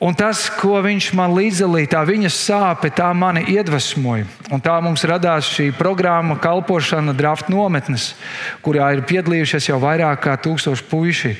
Un 0.00 0.14
tas, 0.16 0.46
ko 0.56 0.78
viņš 0.80 1.10
man 1.12 1.34
līdzdalīja, 1.36 1.90
tā 1.92 2.00
viņa 2.08 2.30
sāpe, 2.32 2.88
tā 2.88 3.10
mani 3.12 3.42
iedvesmoja. 3.52 4.24
Un 4.48 4.62
tā 4.64 4.78
mums 4.80 5.04
radās 5.04 5.50
šī 5.52 5.74
programma, 5.76 6.38
kalpošana, 6.40 7.12
draft 7.12 7.52
nometnes, 7.52 8.14
kurā 8.64 8.94
ir 8.96 9.04
piedalījušies 9.04 9.68
jau 9.68 9.76
vairāk 9.82 10.24
kā 10.24 10.38
tūkstoši 10.40 10.88
puiši. 10.88 11.34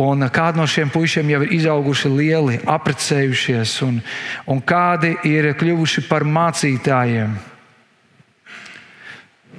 Un 0.00 0.24
kādi 0.32 0.56
no 0.56 0.64
šiem 0.64 0.88
puišiem 0.88 1.34
jau 1.34 1.42
ir 1.44 1.52
izauguši 1.58 2.08
lieli, 2.08 2.58
apprecējušies, 2.64 3.76
un, 3.84 4.00
un 4.48 4.64
kādi 4.64 5.12
ir 5.28 5.52
kļuvuši 5.60 6.08
par 6.08 6.24
mācītājiem 6.24 7.51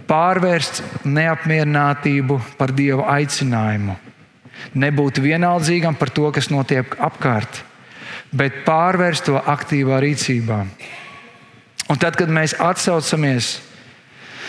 pārvērst 0.08 0.82
neapmierinātību 1.06 2.40
par 2.58 2.74
Dieva 2.76 3.08
aicinājumu. 3.18 3.96
Nebūt 4.80 5.20
vienaldzīgam 5.24 5.98
par 6.00 6.12
to, 6.14 6.30
kas 6.34 6.50
notiek 6.54 6.96
apkārt, 7.02 7.64
bet 8.32 8.64
pārvērst 8.68 9.28
to 9.30 9.38
aktīvā 9.40 10.00
rīcībā. 10.04 10.60
Un 11.92 12.00
tad, 12.00 12.16
kad 12.18 12.32
mēs 12.32 12.56
atsaucamies 12.62 13.58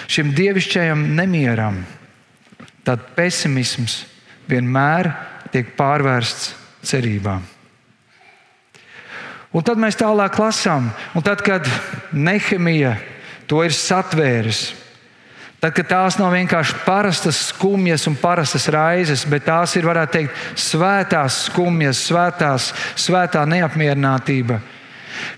šim 0.06 0.30
dievišķajam 0.36 1.08
nemieram, 1.16 1.82
tad 2.86 3.10
pesimisms 3.16 4.04
vienmēr 4.50 5.10
tiek 5.52 5.74
pārvērsts 5.78 6.52
cerībā. 6.84 7.40
Un 9.54 9.62
tad 9.62 9.78
mēs 9.78 9.98
tālāk 9.98 10.38
lasām, 10.42 10.88
un 11.14 11.22
tad, 11.22 11.42
kad 11.46 11.68
Nehemija 12.12 12.96
to 13.46 13.62
ir 13.62 13.74
satvēris, 13.74 14.72
Tad, 15.64 15.72
kad 15.72 15.86
tās 15.88 16.18
nav 16.20 16.34
vienkārši 16.34 16.74
parastas 16.84 17.38
skumjas 17.48 18.02
un 18.04 18.18
parastas 18.20 18.66
raizes, 18.68 19.22
bet 19.24 19.46
tās 19.46 19.72
ir, 19.78 19.86
varētu 19.88 20.12
teikt, 20.12 20.40
svētās 20.60 21.38
skumjas, 21.46 22.02
svētās, 22.04 22.66
svētā 23.00 23.46
neapmierinātība. 23.48 24.58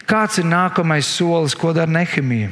Kāds 0.03 0.41
ir 0.43 0.49
nākamais 0.51 1.07
solis, 1.07 1.55
ko 1.55 1.71
dara 1.77 1.87
Nehemija? 1.95 2.49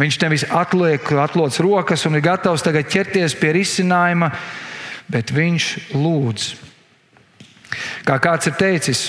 Viņš 0.00 0.16
nevis 0.22 0.46
atliek, 0.48 1.10
atloc 1.20 1.58
rokas 1.60 2.06
un 2.08 2.16
ir 2.16 2.24
gatavs 2.24 2.64
tagad 2.64 2.88
ķerties 2.88 3.34
pie 3.36 3.50
risinājuma, 3.58 4.30
bet 5.12 5.34
viņš 5.36 5.66
lūdz. 5.92 6.46
Kā 8.08 8.16
kāds 8.16 8.48
ir 8.48 8.56
teicis, 8.56 9.02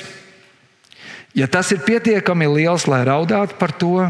ja 1.31 1.47
tas 1.47 1.71
ir 1.71 1.79
pietiekami 1.87 2.51
liels, 2.57 2.89
lai 2.91 3.05
raudātu 3.07 3.55
par 3.55 3.71
to, 3.71 4.09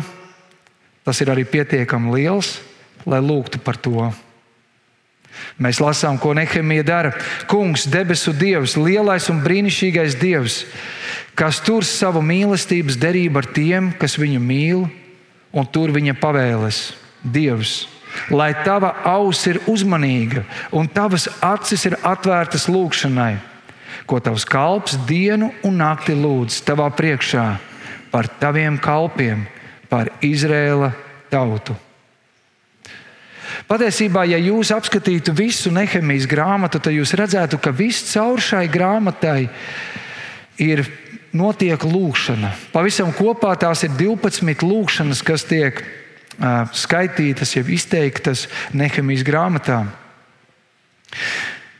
tas 1.06 1.22
ir 1.22 1.30
arī 1.30 1.46
pietiekami 1.46 2.18
liels, 2.18 2.56
lai 3.08 3.22
lūgtu 3.24 3.62
par 3.64 3.80
to. 3.80 4.10
Mēs 5.62 5.80
lasām, 5.82 6.18
ko 6.22 6.34
Nehemija 6.38 6.84
dara. 6.86 7.12
Kungs, 7.50 7.88
debesu 7.90 8.34
Dievs, 8.34 8.76
lielais 8.78 9.30
un 9.32 9.42
brīnišķīgais 9.44 10.18
Dievs, 10.20 10.62
kas 11.38 11.62
tur 11.66 11.86
savu 11.86 12.22
mīlestības 12.26 12.98
derību 13.02 13.42
ar 13.42 13.50
tiem, 13.54 13.92
kas 13.98 14.18
viņu 14.20 14.42
mīl, 14.42 14.88
un 15.54 15.70
tur 15.70 15.94
viņa 15.96 16.18
pavēles. 16.22 16.82
Dievs, 17.28 17.88
lai 18.30 18.52
tava 18.66 18.94
auss 19.10 19.48
ir 19.50 19.60
uzmanīga 19.68 20.46
un 20.72 20.88
tavas 20.88 21.28
acis 21.44 21.88
ir 21.90 21.98
atvērtas 22.06 22.68
lūgšanai, 22.70 23.34
ko 24.08 24.22
tavs 24.24 24.46
kalps 24.48 24.96
dienu 25.10 25.50
un 25.68 25.82
nakti 25.82 26.16
lūdz 26.16 26.62
tavā 26.68 26.88
priekšā 26.94 27.48
par 28.14 28.30
taviem 28.40 28.78
kalpiem, 28.80 29.44
par 29.90 30.14
Izrēla 30.24 30.94
tautu. 31.34 31.76
Patiesībā, 33.68 34.24
ja 34.24 34.38
jūs 34.40 34.70
apskatītu 34.72 35.34
visu 35.36 35.74
Nehemijas 35.76 36.28
grāmatu, 36.32 36.80
tad 36.80 36.96
jūs 36.96 37.12
redzētu, 37.20 37.60
ka 37.60 37.74
viss 37.76 38.14
caur 38.14 38.40
šai 38.40 38.64
grāmatai 38.72 39.50
ir 40.64 40.86
notiek 41.36 41.84
lūkšana. 41.84 42.54
Pavisam 42.72 43.12
kopā 43.16 43.52
tās 43.60 43.84
ir 43.84 43.92
12 44.00 44.64
lūkšanas, 44.64 45.24
kas 45.28 45.44
tiek 45.50 45.82
uh, 45.84 46.64
skaitītas, 46.72 47.58
jau 47.58 47.66
izteiktas 47.68 48.46
Nehemijas 48.72 49.26
grāmatā. 49.28 49.82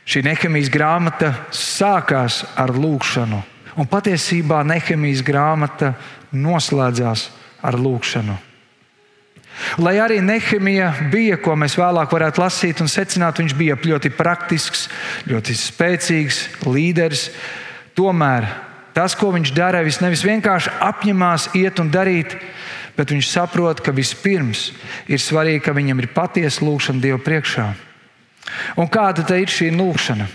Šī 0.08 0.22
Nehemijas 0.28 0.68
grāmata 0.72 1.32
sākās 1.56 2.42
ar 2.52 2.74
lūkšanu, 2.76 3.40
un 3.80 3.88
patiesībā 3.88 4.60
Nehemijas 4.68 5.24
grāmata 5.24 5.94
noslēdzās 6.36 7.30
ar 7.64 7.80
lūkšanu. 7.80 8.36
Lai 9.82 9.96
arī 10.02 10.20
Nehemija 10.22 10.92
bija, 11.12 11.38
ko 11.42 11.56
mēs 11.58 11.76
vēlāk 11.78 12.12
varētu 12.14 12.42
lasīt 12.42 12.82
un 12.82 12.90
secināt, 12.90 13.40
viņš 13.40 13.54
bija 13.58 13.78
ļoti 13.78 14.12
praktisks, 14.14 14.86
ļoti 15.28 15.56
spēcīgs 15.58 16.40
līderis. 16.66 17.28
Tomēr 17.98 18.46
tas, 18.94 19.14
ko 19.18 19.32
viņš 19.34 19.52
darīja, 19.54 19.86
viņš 19.86 20.00
nevis 20.04 20.24
vienkārši 20.26 20.74
apņemās 20.88 21.50
iet 21.58 21.82
un 21.82 21.90
darīt, 21.90 22.34
bet 22.98 23.14
viņš 23.14 23.30
saprot, 23.30 23.82
ka 23.82 23.94
vispirms 23.94 24.72
ir 25.06 25.22
svarīgi, 25.22 25.62
ka 25.66 25.76
viņam 25.76 26.02
ir 26.02 26.10
patiesa 26.14 26.64
lūkšana 26.66 27.02
Dieva 27.02 27.20
priekšā. 27.22 27.68
Un 28.80 28.88
kāda 28.90 29.26
ir 29.38 29.50
šī 29.52 29.70
lūkšana? 29.76 30.26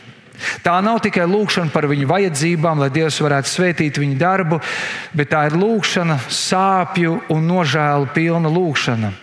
Tā 0.63 0.79
nav 0.81 0.99
tikai 1.03 1.25
lūkšana 1.29 1.71
par 1.73 1.85
viņu 1.87 2.07
vajadzībām, 2.09 2.81
lai 2.81 2.89
Dievs 2.93 3.19
varētu 3.21 3.51
svētīt 3.51 3.99
viņu 4.01 4.17
darbu, 4.19 4.59
bet 5.13 5.29
tā 5.31 5.45
ir 5.47 5.57
lūkšana, 5.59 6.17
sāpju 6.27 7.19
un 7.33 7.45
nožēlu 7.47 8.09
pilna 8.15 8.51
lūkšana. 8.51 9.13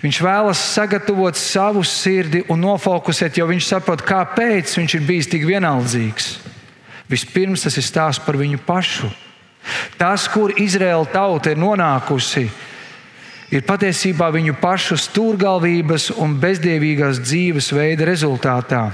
Viņš 0.00 0.20
vēlas 0.24 0.60
sagatavot 0.74 1.36
savu 1.36 1.82
sirdi 1.84 2.44
un 2.48 2.62
nofokusēt, 2.64 3.36
jo 3.36 3.48
viņš 3.50 3.66
saprot, 3.74 4.04
kāpēc 4.06 4.72
viņš 4.78 4.94
ir 4.96 5.04
bijis 5.04 5.28
tik 5.34 5.44
vienaldzīgs. 5.48 6.30
Vispirms 7.10 7.66
tas 7.66 7.76
ir 7.76 7.84
stāsts 7.84 8.24
par 8.24 8.38
viņu 8.40 8.62
pašu. 8.64 9.10
Tas, 10.00 10.24
kur 10.30 10.54
Izraēla 10.56 11.10
tauta 11.12 11.52
ir 11.52 11.60
nonākusi, 11.60 12.46
ir 13.52 13.66
patiesībā 13.66 14.30
viņu 14.32 14.56
pašu 14.62 14.96
stūrgalvības 14.96 16.14
un 16.22 16.38
bezdievīgās 16.40 17.20
dzīvesveida 17.20 18.08
rezultātā. 18.08 18.86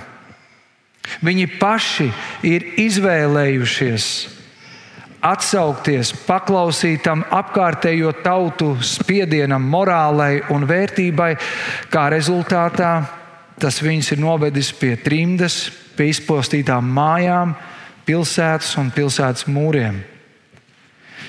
Viņi 1.24 1.46
paši 1.60 2.08
ir 2.46 2.64
izvēlējušies 2.82 4.08
atsaukties, 5.26 6.12
paklausīt 6.26 7.02
tam 7.06 7.24
apkārtējo 7.34 8.12
tautu 8.22 8.74
spiedienam, 8.84 9.64
morālei 9.70 10.42
un 10.54 10.66
vērtībai, 10.68 11.32
kā 11.90 12.08
rezultātā 12.12 12.92
tas 13.60 13.80
viņus 13.82 14.12
ir 14.12 14.20
novedis 14.20 14.72
pie 14.76 14.94
trimdas, 15.00 15.70
pie 15.96 16.10
izpostītām 16.12 16.90
mājām, 16.92 17.54
pilsētas 18.06 18.74
un 18.80 18.92
pilsētas 18.94 19.48
mūriem. 19.48 20.02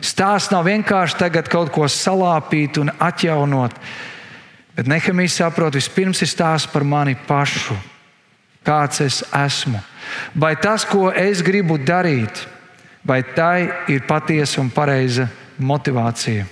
Stāsts 0.04 0.52
nav 0.54 0.68
vienkārši 0.68 1.18
tagad 1.18 1.48
kaut 1.50 1.72
ko 1.74 1.88
salāpīt 1.90 2.78
un 2.82 2.92
atjaunot, 3.02 3.74
bet 4.76 4.90
Nehemijs 4.92 5.40
saprot, 5.40 5.74
vispirms 5.74 6.22
ir 6.22 6.30
stāsts 6.30 6.70
par 6.70 6.86
mani 6.86 7.16
pašu 7.28 7.78
kāds 8.68 9.02
es 9.06 9.22
esmu. 9.32 9.80
Vai 10.36 10.56
tas, 10.60 10.84
ko 10.88 11.08
es 11.12 11.42
gribu 11.44 11.80
darīt, 11.80 12.44
vai 13.08 13.22
tai 13.24 13.70
ir 13.88 14.04
patiesa 14.08 14.60
un 14.62 14.70
pareiza 14.70 15.30
motivācija. 15.58 16.46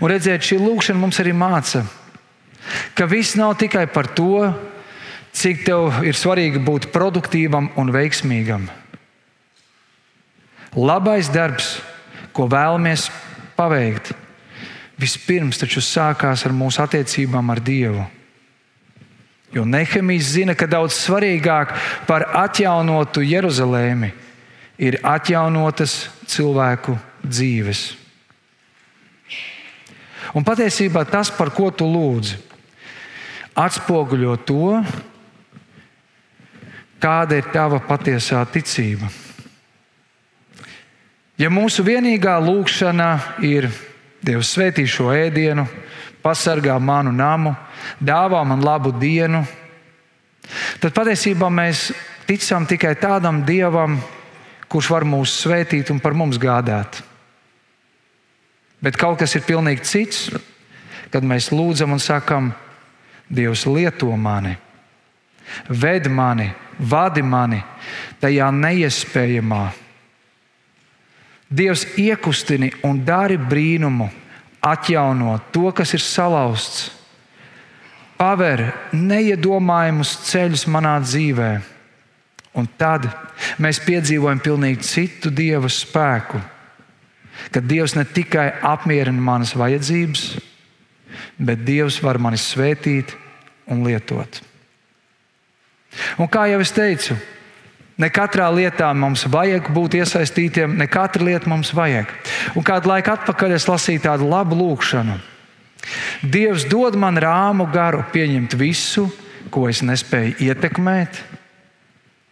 Un 0.00 0.12
redziet, 0.12 0.44
šī 0.44 0.60
lūkšana 0.60 1.00
mums 1.00 1.18
arī 1.22 1.32
māca, 1.36 1.82
Ka 2.94 3.06
viss 3.06 3.36
nav 3.36 3.56
tikai 3.58 3.86
par 3.86 4.10
to, 4.12 4.48
cik 5.32 5.64
tev 5.66 6.02
ir 6.06 6.18
svarīgi 6.18 6.60
būt 6.64 6.90
produktīvam 6.92 7.70
un 7.78 7.92
veiksmīgam. 7.94 8.68
Labais 10.76 11.30
darbs, 11.32 11.78
ko 12.36 12.48
vēlamies 12.50 13.08
paveikt, 13.56 14.12
vispirms 15.00 15.60
taču 15.60 15.80
sākās 15.82 16.44
ar 16.46 16.54
mūsu 16.54 16.82
attiecībām 16.84 17.54
ar 17.54 17.62
Dievu. 17.64 18.04
Jo 19.54 19.64
Nehemijs 19.64 20.34
zina, 20.34 20.54
ka 20.54 20.66
daudz 20.68 20.96
svarīgāk 20.98 21.72
par 22.08 22.26
atjaunotu 22.36 23.22
Jeruzalēmi 23.24 24.10
ir 24.78 24.98
atjaunotas 25.02 26.08
cilvēku 26.28 26.98
dzīves. 27.24 27.86
Un 30.36 30.44
patiesībā 30.44 31.06
tas, 31.08 31.30
par 31.32 31.48
ko 31.56 31.70
tu 31.72 31.88
lūdzi, 31.88 32.36
atspoguļo 33.56 34.36
to, 34.44 34.74
kāda 37.00 37.38
ir 37.38 37.48
tava 37.54 37.80
patiesā 37.80 38.42
ticība. 38.52 39.08
Ja 41.38 41.48
mūsu 41.54 41.84
vienīgā 41.86 42.34
lūkšana 42.42 43.10
ir 43.46 43.70
Dievs 44.18 44.50
svētī 44.50 44.82
šo 44.90 45.12
ēdienu, 45.14 45.62
pasargā 46.24 46.74
manu 46.82 47.12
namu, 47.14 47.52
dāvā 48.00 48.44
man 48.46 48.62
labu 48.64 48.92
dienu, 48.92 49.44
tad 50.80 50.94
patiesībā 50.94 51.50
mēs 51.52 51.88
ticam 52.28 52.66
tikai 52.68 52.94
tādam 53.00 53.42
Dievam, 53.46 53.98
kurš 54.68 54.90
var 54.92 55.06
mūs 55.08 55.32
svētīt 55.44 55.90
un 55.92 56.00
par 56.00 56.16
mums 56.16 56.38
gādāt. 56.40 57.00
Bet 58.84 58.96
kaut 59.00 59.18
kas 59.18 59.34
ir 59.34 59.46
pilnīgi 59.46 59.84
cits, 59.84 60.28
kad 61.10 61.24
mēs 61.24 61.50
lūdzam 61.50 61.96
un 61.96 62.02
sakam, 62.02 62.52
Dievs 63.28 63.66
lieto 63.68 64.08
mani, 64.16 64.54
ved 65.68 66.06
mani, 66.08 66.46
vadi 66.78 67.20
mani 67.20 67.58
tajā 68.22 68.48
neiespējamā. 68.54 69.64
Dievs 71.48 71.84
iekustini 72.00 72.70
un 72.84 73.02
dari 73.04 73.36
brīnumu, 73.36 74.08
atjauno 74.64 75.38
to, 75.52 75.68
kas 75.72 75.92
ir 75.96 76.04
salauzts, 76.04 76.88
paver 78.18 78.66
neiedomājumus 78.92 80.16
ceļus 80.28 80.66
manā 80.70 80.98
dzīvē. 81.04 81.50
Un 82.58 82.66
tad 82.80 83.06
mēs 83.62 83.80
piedzīvojam 83.84 84.40
pilnīgi 84.42 84.86
citu 84.86 85.30
dieva 85.30 85.70
spēku, 85.70 86.40
kad 87.54 87.66
Dievs 87.70 87.94
ne 87.94 88.02
tikai 88.04 88.48
apmierina 88.66 89.22
manas 89.22 89.54
vajadzības, 89.54 90.24
bet 91.38 91.62
Dievs 91.66 92.00
var 92.02 92.18
mani 92.18 92.40
svētīt 92.40 93.14
un 93.70 93.84
lietot. 93.86 94.40
Un 96.18 96.28
kā 96.30 96.48
jau 96.50 96.58
es 96.60 96.74
teicu, 96.74 97.14
ne 97.98 98.10
katrā 98.10 98.48
lietā 98.52 98.90
mums 98.94 99.24
vajag 99.30 99.70
būt 99.74 100.00
iesaistītiem, 100.00 100.76
ne 100.78 100.88
katra 100.90 101.24
lieta 101.30 101.50
mums 101.50 101.70
vajag. 101.74 102.10
Un 102.58 102.66
kādu 102.66 102.90
laiku 102.90 103.14
atpakaļ 103.14 103.54
es 103.56 103.68
lasīju 103.70 104.04
tādu 104.08 104.28
labu 104.28 104.58
lūkšanu. 104.58 105.18
Dievs 106.22 106.66
dod 106.68 106.96
man 106.98 107.18
rāmu 107.20 107.68
garu 107.72 108.02
pieņemt 108.12 108.56
visu, 108.58 109.06
ko 109.50 109.68
es 109.70 109.80
nespēju 109.86 110.36
ietekmēt, 110.48 111.20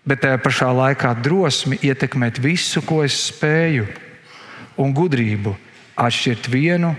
bet 0.06 0.22
tajā 0.22 0.40
pašā 0.42 0.70
laikā 0.74 1.14
drosmi 1.22 1.78
ietekmēt 1.82 2.40
visu, 2.42 2.82
ko 2.84 3.02
es 3.06 3.16
spēju, 3.30 3.86
un 4.76 4.92
gudrību 4.94 5.54
atšķirt 5.96 6.50
vienu 6.52 6.92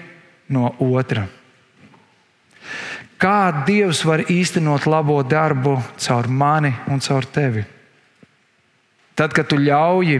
no 0.50 0.72
otra. 0.82 1.28
Kā 3.18 3.66
Dievs 3.66 4.04
var 4.06 4.28
īstenot 4.30 4.86
labo 4.86 5.18
darbu 5.26 5.78
caur 5.98 6.28
mani 6.30 6.74
un 6.88 7.02
caur 7.02 7.26
tevi? 7.26 7.64
Tad, 9.18 9.34
kad 9.34 9.48
tu 9.50 9.58
ļauj 9.58 10.20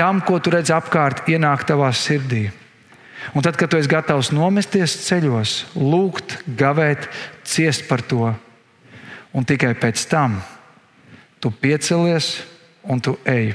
tam, 0.00 0.18
ko 0.24 0.40
tu 0.42 0.50
redz 0.50 0.72
apkārt, 0.74 1.28
ienākt 1.30 1.68
tavā 1.70 1.92
sirdī. 1.94 2.48
Un 3.34 3.44
tad, 3.44 3.56
kad 3.60 3.70
tu 3.70 3.78
esi 3.78 3.90
gatavs 3.90 4.32
nomesties 4.34 4.96
ceļos, 5.06 5.56
lūgt, 5.76 6.38
gavēt, 6.58 7.06
ciest 7.46 7.86
par 7.88 8.02
to, 8.02 8.32
un 9.36 9.46
tikai 9.46 9.74
pēc 9.78 10.06
tam 10.10 10.40
tu 11.40 11.50
piecelies 11.50 12.40
un 12.82 13.00
tu 13.00 13.16
ej. 13.28 13.52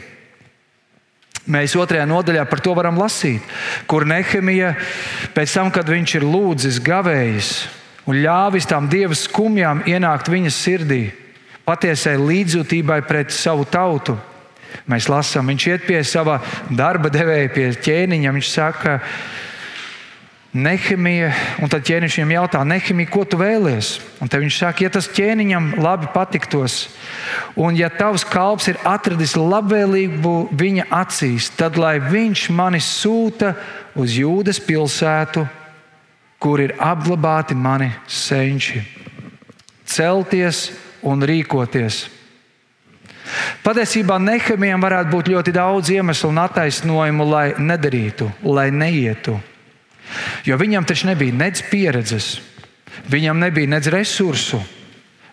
Mēs 1.45 1.75
otrajā 1.77 2.07
nodaļā 2.09 2.45
par 2.49 2.61
to 2.65 2.73
varam 2.73 2.97
lasīt, 2.97 3.43
kur 3.85 4.07
Nehemija 4.09 4.71
pēc 5.35 5.53
tam, 5.53 5.69
kad 5.73 5.89
viņš 5.89 6.15
ir 6.17 6.25
lūdzis, 6.25 6.79
gavējis, 6.81 7.51
un 8.09 8.17
ļāvis 8.23 8.69
tām 8.69 8.89
dieva 8.89 9.13
skumjām 9.17 9.83
ienākt 9.89 10.31
viņas 10.33 10.57
sirdī, 10.57 11.03
patiesai 11.65 12.15
līdzjūtībai 12.21 13.03
pret 13.05 13.33
savu 13.33 13.65
tautu. 13.69 14.17
Mēs 14.89 15.07
lasām, 15.09 15.47
viņš 15.49 15.67
iet 15.69 15.85
pie 15.87 16.01
sava 16.03 16.39
darba 16.69 17.09
devēja, 17.13 17.51
pie 17.53 17.67
ķēniņa. 17.85 18.33
Viņš 18.35 18.49
saka, 18.51 18.97
Nehemija, 20.55 21.33
un 21.59 21.67
tad 21.67 21.83
ķēniņš 21.83 22.15
viņam 22.15 22.29
jautā, 22.31 22.61
Nehemija, 22.63 23.09
ko 23.11 23.25
tu 23.27 23.35
vēlies? 23.41 23.97
Un 24.23 24.29
tad 24.31 24.39
viņš 24.39 24.57
saka, 24.61 24.85
ja 24.85 24.91
tas 24.93 25.09
ķēniņam 25.11 25.73
labi 25.83 26.07
patiktos, 26.13 26.85
un 27.59 27.75
ja 27.75 27.89
tavs 27.91 28.23
kalps 28.23 28.69
ir 28.71 28.79
atradis 28.87 29.33
labvēlību 29.35 30.35
viņa 30.55 30.85
acīs, 30.95 31.49
tad 31.59 31.75
lai 31.75 31.97
viņš 31.99 32.45
mani 32.55 32.79
sūta 32.79 33.51
uz 33.99 34.15
Jūdas 34.15 34.61
pilsētu, 34.63 35.43
kur 36.39 36.63
ir 36.63 36.75
apglabāti 36.79 37.57
mani 37.57 37.89
senči. 38.07 38.79
Celties 39.83 40.69
un 41.03 41.25
rīkoties. 41.27 42.05
Patiesībā 43.65 44.21
Nehemijam 44.23 44.87
varētu 44.87 45.11
būt 45.11 45.33
ļoti 45.33 45.55
daudz 45.57 45.91
iemeslu 45.91 46.31
un 46.31 46.39
attaisnojumu, 46.45 47.27
lai 47.27 47.45
nedarītu, 47.59 48.29
lai 48.47 48.69
neietu. 48.71 49.35
Jo 50.45 50.57
viņam 50.61 50.85
taču 50.87 51.09
nebija 51.09 51.33
nedz 51.35 51.63
pieredzes, 51.69 52.35
viņam 53.11 53.39
nebija 53.41 53.71
nedz 53.75 53.89
resursu, 53.93 54.61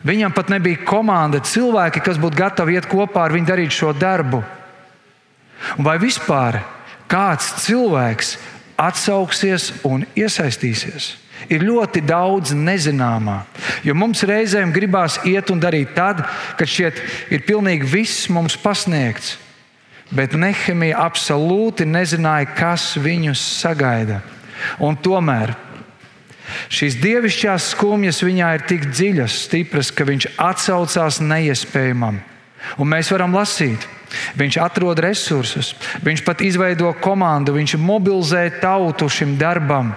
viņam 0.06 0.34
pat 0.34 0.50
nebija 0.52 0.84
komanda, 0.86 1.42
cilvēki, 1.44 2.02
kas 2.04 2.20
būtu 2.20 2.40
gatavi 2.40 2.78
iet 2.78 2.88
kopā 2.90 3.26
ar 3.26 3.36
viņu 3.36 3.50
darīt 3.52 3.76
šo 3.76 3.92
darbu. 3.96 4.42
Un 5.78 5.86
vai 5.86 5.98
vispār 6.02 6.62
kāds 7.10 7.52
cilvēks 7.66 8.36
atsauksies 8.80 9.70
un 9.86 10.06
iesaistīsies. 10.18 11.12
Ir 11.50 11.64
ļoti 11.66 12.04
daudz 12.06 12.52
nezināmā. 12.54 13.42
Jo 13.82 13.94
mums 13.98 14.22
reizēm 14.26 14.72
gribās 14.74 15.18
iet 15.26 15.50
un 15.50 15.60
darīt 15.62 15.94
tad, 15.96 16.22
kad 16.58 16.70
šķiet, 16.70 17.00
ir 17.34 17.42
pilnīgi 17.46 17.88
viss 17.90 18.28
mums 18.30 18.56
pasniegts. 18.62 19.36
Bet 20.12 20.36
Nehemija 20.36 21.00
absolūti 21.06 21.86
nezināja, 21.88 22.50
kas 22.54 22.92
viņus 23.00 23.42
sagaida. 23.62 24.20
Un 24.82 24.98
tomēr 24.98 25.54
šīs 26.72 26.98
dievišķās 27.00 27.70
skumjas 27.72 28.20
viņā 28.24 28.52
ir 28.56 28.68
tik 28.68 28.90
dziļas, 28.90 29.40
stipras, 29.46 29.90
ka 29.94 30.06
viņš 30.08 30.34
atsaucās 30.36 31.22
neiespējamam. 31.24 32.20
Un 32.78 32.88
mēs 32.88 33.10
varam 33.10 33.34
lasīt, 33.34 33.88
Viņš 34.36 34.58
atrod 34.62 35.00
resursus, 35.02 35.72
viņš 36.04 36.22
pat 36.26 36.42
izveido 36.44 36.90
komandu, 37.00 37.54
viņš 37.56 37.76
mobilizē 37.80 38.44
tautu 38.60 39.08
šim 39.08 39.36
darbam. 39.40 39.92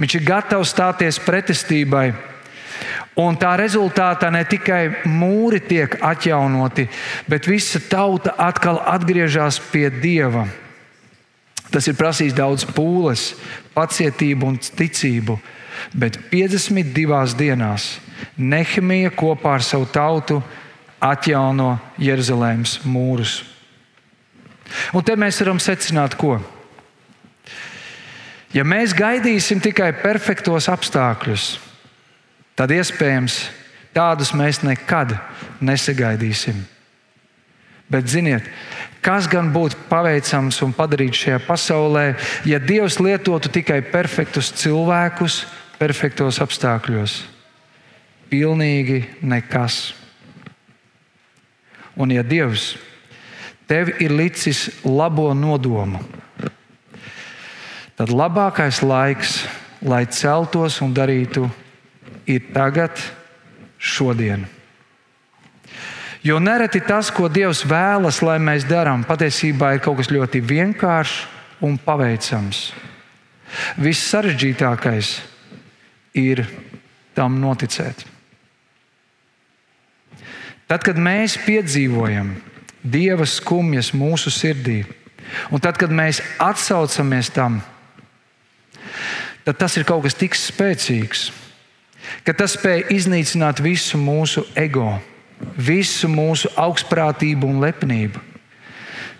Viņš 0.00 0.18
ir 0.18 0.26
gatavs 0.26 0.72
stāties 0.72 1.20
pretestībai. 1.24 2.12
Un 3.18 3.34
tā 3.36 3.56
rezultātā 3.58 4.30
ne 4.30 4.44
tikai 4.46 5.02
mūri 5.10 5.58
tiek 5.66 5.96
atjaunoti, 6.06 6.86
bet 7.26 7.48
visa 7.50 7.80
tauta 7.82 8.36
atkal 8.38 8.78
atgriežas 8.86 9.58
pie 9.72 9.88
Dieva. 9.90 10.46
Tas 11.68 11.88
ir 11.90 11.98
prasījis 11.98 12.36
daudz 12.36 12.64
pūles, 12.64 13.32
pacietību 13.78 14.50
un 14.50 14.58
ticību, 14.58 15.38
bet 15.94 16.18
52 16.32 17.38
dienās 17.38 17.94
Nehemija 18.38 19.12
kopā 19.14 19.54
ar 19.58 19.62
savu 19.62 19.86
tautu 19.94 20.40
atjauno 20.98 21.76
Jeruzalemes 22.02 22.80
mūrus. 22.82 23.38
Un 24.92 25.04
te 25.06 25.14
mēs 25.16 25.38
varam 25.40 25.60
secināt, 25.62 26.16
ko. 26.18 26.36
Ja 28.52 28.64
mēs 28.64 28.94
gaidīsim 28.96 29.60
tikai 29.62 29.92
perfektos 30.02 30.68
apstākļus, 30.72 31.46
tad 32.58 32.72
iespējams 32.74 33.38
tādus 33.96 34.32
mēs 34.36 34.62
nekad 34.64 35.14
nesagaidīsim. 35.60 36.58
Bet 37.88 38.08
ziniet, 38.08 38.44
kas 39.08 39.24
gan 39.30 39.48
būtu 39.54 39.86
paveicams 39.88 40.58
un 40.66 40.74
padarīts 40.76 41.22
šajā 41.22 41.38
pasaulē, 41.46 42.04
ja 42.44 42.58
Dievs 42.60 42.98
lietotu 43.00 43.48
tikai 43.48 43.80
perfektus 43.88 44.50
cilvēkus, 44.60 45.46
perfektos 45.80 46.42
apstākļos? 46.44 47.22
Pilnīgi 48.28 49.06
nekas. 49.24 49.94
Un 51.96 52.12
ja 52.12 52.20
Dievs 52.20 52.74
tev 53.68 53.94
ir 53.96 54.12
licis 54.12 54.66
labo 54.84 55.30
nodomu, 55.32 56.02
tad 57.96 58.12
labākais 58.12 58.82
laiks, 58.84 59.40
lai 59.80 60.04
celtos 60.12 60.82
un 60.84 60.92
darītu 60.92 61.48
ir 62.28 62.52
tagad, 62.52 63.00
šodien. 63.80 64.44
Jo 66.22 66.38
nereti 66.42 66.80
tas, 66.82 67.12
ko 67.14 67.28
Dievs 67.30 67.62
vēlas, 67.68 68.20
lai 68.26 68.38
mēs 68.42 68.66
darām, 68.66 69.04
patiesībā 69.06 69.76
ir 69.76 69.82
kaut 69.84 70.00
kas 70.00 70.10
ļoti 70.10 70.42
vienkāršs 70.42 71.18
un 71.66 71.78
paveicams. 71.78 72.68
Viss 73.78 74.10
sarežģītākais 74.10 75.12
ir 76.18 76.44
tam 77.16 77.38
noticēt. 77.42 78.04
Tad, 80.68 80.84
kad 80.84 80.98
mēs 81.00 81.38
piedzīvojam 81.46 82.34
Dieva 82.82 83.24
skumjas 83.26 83.90
mūsu 83.96 84.30
sirdī, 84.32 84.82
un 85.50 85.62
tad, 85.62 85.78
kad 85.80 85.90
mēs 85.92 86.20
atsaucamies 86.40 87.30
tam, 87.34 87.58
tad 89.46 89.58
tas 89.58 89.74
ir 89.76 89.86
kaut 89.88 90.04
kas 90.04 90.16
tik 90.18 90.36
spēcīgs, 90.38 91.28
ka 92.24 92.34
tas 92.36 92.54
spēj 92.58 92.84
iznīcināt 92.94 93.62
visu 93.64 93.98
mūsu 94.00 94.44
ego, 94.56 94.92
visu 95.56 96.08
mūsu 96.10 96.50
augstprātību 96.58 97.48
un 97.48 97.62
lepnību. 97.62 98.20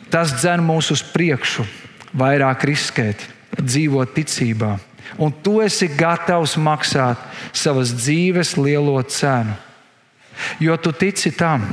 Tas 0.08 0.32
dzen 0.38 0.62
mūs 0.64 0.90
uz 0.94 1.02
priekšu, 1.04 1.66
vairāk 2.16 2.64
riskēt, 2.68 3.26
dzīvot 3.58 4.14
ticībā, 4.16 4.76
un 5.20 5.34
tu 5.44 5.58
esi 5.64 5.90
gatavs 5.92 6.56
maksāt 6.56 7.20
savas 7.52 7.92
dzīves 7.96 8.56
lielo 8.56 8.96
cenu. 9.02 9.56
Jo 10.62 10.78
tu 10.80 10.92
tici 10.94 11.32
tam, 11.34 11.66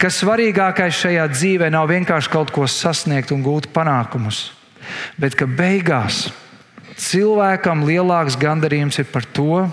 ka 0.00 0.10
svarīgākais 0.10 0.96
šajā 1.04 1.26
dzīvē 1.32 1.68
nav 1.72 1.90
vienkārši 1.92 2.32
kaut 2.32 2.50
ko 2.54 2.66
sasniegt 2.66 3.32
un 3.34 3.44
gūt 3.44 3.68
panākumus, 3.74 4.50
bet 5.20 5.36
ka 5.38 5.46
beigās 5.46 6.30
cilvēkam 6.98 7.84
lielāks 7.86 8.38
gandarījums 8.40 8.98
ir 9.02 9.08
par 9.12 9.26
to, 9.36 9.66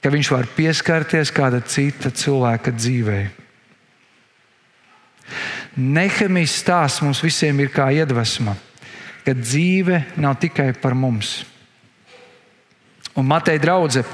ka 0.00 0.10
viņš 0.12 0.30
var 0.32 0.48
pieskarties 0.56 1.32
kāda 1.34 1.60
cita 1.60 2.10
cilvēka 2.10 2.72
dzīvē. 2.72 3.20
Nehemijas 5.76 6.56
stāsts 6.62 7.04
mums 7.04 7.20
visiem 7.22 7.60
ir 7.62 7.70
kā 7.72 7.90
iedvesma, 7.94 8.56
ka 9.24 9.36
dzīve 9.36 10.02
nav 10.18 10.40
tikai 10.42 10.72
par 10.74 10.96
mums. 10.98 11.44
Un 13.14 13.28
Mateja 13.28 13.60
draudzene, 13.60 14.08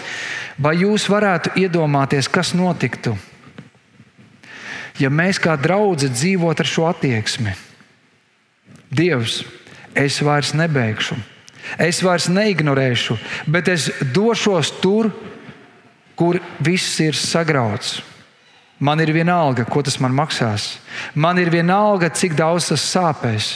vai 0.58 0.74
jūs 0.82 1.06
varētu 1.08 1.54
iedomāties, 1.60 2.28
kas 2.32 2.52
notiktu, 2.56 3.14
ja 4.98 5.12
mēs 5.12 5.40
kā 5.40 5.54
draugi 5.60 6.10
dzīvotu 6.10 6.64
ar 6.64 6.70
šo 6.72 6.88
attieksmi? 6.90 7.54
Dievs, 8.96 9.42
es 9.96 10.18
vairs 10.24 10.52
nebeigšu, 10.56 11.16
es 11.82 12.02
vairs 12.04 12.28
neignorēšu, 12.32 13.16
bet 13.52 13.68
es 13.72 13.88
došos 14.12 14.74
tur, 14.82 15.12
kur 15.12 15.35
viss 16.60 17.00
ir 17.04 17.16
sagrauts. 17.16 18.00
Man 18.78 19.00
ir 19.00 19.12
vienalga, 19.12 19.64
ko 19.64 19.80
tas 19.82 19.96
man 20.00 20.12
maksās. 20.12 20.76
Man 21.14 21.38
ir 21.40 21.48
vienalga, 21.52 22.10
cik 22.12 22.36
daudz 22.36 22.68
tas 22.72 22.84
sāpēs. 22.84 23.54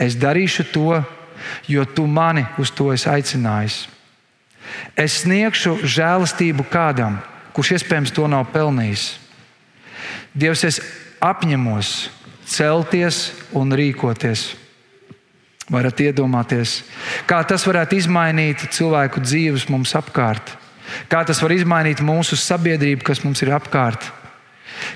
Es 0.00 0.16
darīšu 0.16 0.64
to, 0.72 1.02
jo 1.68 1.84
tu 1.84 2.06
mani 2.06 2.46
uz 2.58 2.72
to 2.72 2.88
esi 2.92 3.08
aicinājis. 3.10 3.84
Es 4.96 5.20
sniegšu 5.22 5.76
žēlastību 5.84 6.64
kādam, 6.72 7.20
kurš 7.52 7.76
iespējams 7.76 8.14
to 8.16 8.26
nav 8.30 8.48
pelnījis. 8.54 9.04
Dievs, 10.34 10.64
es 10.64 10.80
apņemos 11.20 11.92
celties 12.48 13.30
un 13.52 13.72
rīkoties. 13.76 14.54
Varat 15.72 16.00
iedomāties, 16.04 16.82
kā 17.28 17.38
tas 17.48 17.64
varētu 17.64 17.96
izmainīt 17.96 18.66
cilvēku 18.74 19.22
dzīves 19.24 19.68
mums 19.72 19.94
apkārt. 19.96 20.56
Kā 21.08 21.22
tas 21.26 21.40
var 21.42 21.54
izmainīt 21.54 22.02
mūsu 22.04 22.36
sabiedrību, 22.38 23.04
kas 23.06 23.22
mums 23.24 23.42
ir 23.44 23.54
apkārt? 23.56 24.04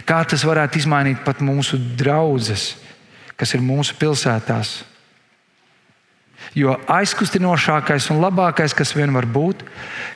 Kā 0.09 0.21
tas 0.29 0.45
varētu 0.45 0.81
izmainīt 0.81 1.23
pat 1.25 1.41
mūsu 1.45 1.79
draugus, 1.99 2.75
kas 3.39 3.55
ir 3.55 3.65
mūsu 3.65 3.97
pilsētās? 3.99 4.83
Jo 6.57 6.77
aizkustinošākais 6.91 8.09
un 8.13 8.23
labākais, 8.23 8.75
kas 8.75 8.95
vien 8.97 9.13
var 9.15 9.27
būt, 9.29 9.65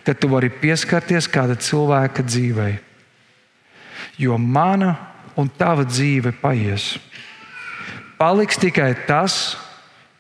kad 0.07 0.19
tu 0.19 0.31
vari 0.33 0.51
pieskarties 0.51 1.29
kāda 1.31 1.59
cilvēka 1.59 2.25
dzīvei. 2.25 2.77
Jo 4.21 4.39
mana 4.39 4.95
un 5.37 5.49
tava 5.49 5.85
dzīve 5.89 6.35
paies. 6.41 6.95
Paliks 8.21 8.61
tikai 8.61 8.93
tas, 9.09 9.57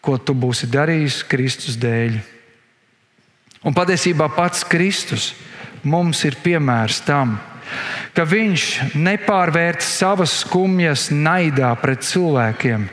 ko 0.02 0.16
tu 0.18 0.34
būsi 0.34 0.66
darījis 0.70 1.22
Kristus 1.30 1.78
dēļ. 1.78 2.18
Un 3.62 3.74
patiesībā 3.74 4.26
pats 4.34 4.64
Kristus 4.66 5.32
mums 5.86 6.24
ir 6.26 6.34
piemērs 6.42 7.02
tam, 7.06 7.36
ka 8.14 8.26
viņš 8.26 8.94
nepārvērt 8.98 9.84
savas 9.86 10.34
skumjas 10.42 11.08
naidā 11.14 11.70
pret 11.78 12.02
cilvēkiem, 12.06 12.88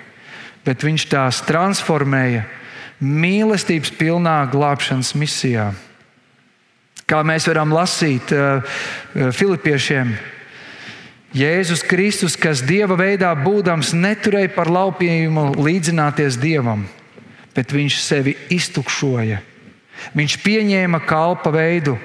bet 0.65 0.86
viņš 0.86 1.05
tās 1.10 1.41
transformēja 1.47 2.45
mīlestības 3.01 3.93
pilnā 3.97 4.43
glābšanas 4.51 5.15
misijā. 5.17 5.71
Kā 7.10 7.23
mēs 7.25 7.47
varam 7.49 7.73
lasīt 7.73 8.29
uh, 8.36 8.62
Filipiešiem, 9.34 10.13
Jēzus 11.34 11.82
Kristus, 11.86 12.36
kas 12.38 12.62
Dieva 12.65 12.95
veidā 12.97 13.29
būdams, 13.38 13.95
neturēja 13.97 14.49
par 14.53 14.69
laupījumu 14.69 15.51
līdzināties 15.62 16.38
Dievam, 16.41 16.88
bet 17.53 17.73
viņš 17.73 17.97
sevi 18.01 18.34
iztukšoja 18.53 19.41
Viņš 20.17 20.38
pieņēma 20.43 21.01
kalpa 21.07 21.51
veidu, 21.53 21.97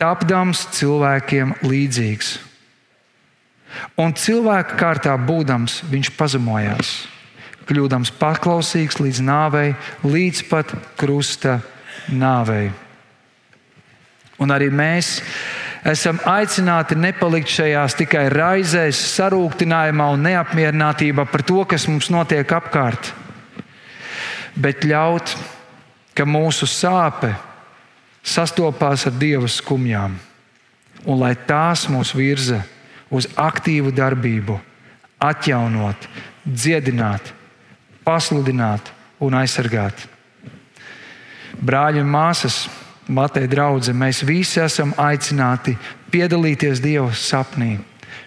tapdams 0.00 0.66
cilvēkiem 0.76 1.54
līdzīgs. 1.64 2.36
Un 3.98 4.14
cilvēka 4.14 4.78
kārtā 4.78 5.14
būdams, 5.18 5.80
viņš 5.90 6.12
pazemojās, 6.18 6.94
kļūdams 7.66 8.12
paklausīgs 8.20 9.00
līdz 9.02 9.22
nāvei, 9.24 9.74
līdz 10.06 10.44
pat 10.50 10.74
krusta 11.00 11.58
nāvei. 12.12 12.70
Un 14.42 14.50
arī 14.50 14.68
mēs 14.74 15.20
esam 15.86 16.18
aicināti 16.26 16.96
nepalikt 16.98 17.50
šajās 17.54 17.96
tikai 17.98 18.26
raizēs, 18.32 18.98
sarūktinājumā 19.14 20.08
un 20.14 20.24
neapmierinātībā 20.26 21.26
par 21.30 21.44
to, 21.46 21.62
kas 21.70 21.86
mums 21.90 22.10
notiek 22.14 22.50
apkārt, 22.56 23.12
bet 24.58 24.86
ļaut 24.86 25.36
ka 26.14 26.24
mūsu 26.26 26.66
sāpe 26.70 27.34
sastopās 28.24 29.04
ar 29.08 29.16
Dieva 29.18 29.48
skumjām, 29.50 30.14
un 31.04 31.20
lai 31.20 31.34
tās 31.34 31.88
mūs 31.90 32.14
virza 32.16 32.62
uz 33.12 33.28
aktīvu 33.36 33.92
darbību, 33.94 34.56
atjaunot, 35.20 36.08
dziedināt, 36.44 37.32
pasludināt 38.06 38.90
un 39.20 39.36
aizsargāt. 39.40 40.06
Brāļi 41.64 42.02
un 42.02 42.10
māsas, 42.10 42.64
Mateja 43.04 43.50
draudzene, 43.52 43.98
mēs 44.00 44.22
visi 44.24 44.62
esam 44.64 44.94
aicināti 44.96 45.74
piedalīties 46.08 46.80
Dieva 46.80 47.10
sapnī, 47.12 47.76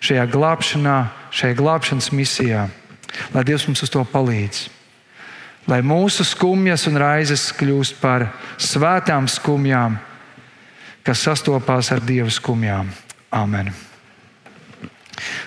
šajā 0.05 0.27
glābšanā, 0.29 0.97
šajā 1.33 1.57
glābšanas 1.57 2.11
misijā, 2.13 2.67
lai 3.33 3.45
Dievs 3.47 3.65
mums 3.65 3.81
uz 3.81 3.89
to 3.89 4.05
palīdz 4.05 4.67
lai 5.67 5.81
mūsu 5.83 6.25
skumjas 6.27 6.87
un 6.87 6.99
raizes 6.99 7.49
kļūst 7.57 7.99
par 8.01 8.29
svētām 8.57 9.27
skumjām, 9.31 9.97
kas 11.03 11.25
sastopās 11.27 11.91
ar 11.91 12.03
Dieva 12.03 12.31
skumjām. 12.31 12.89
Amen. 13.35 13.73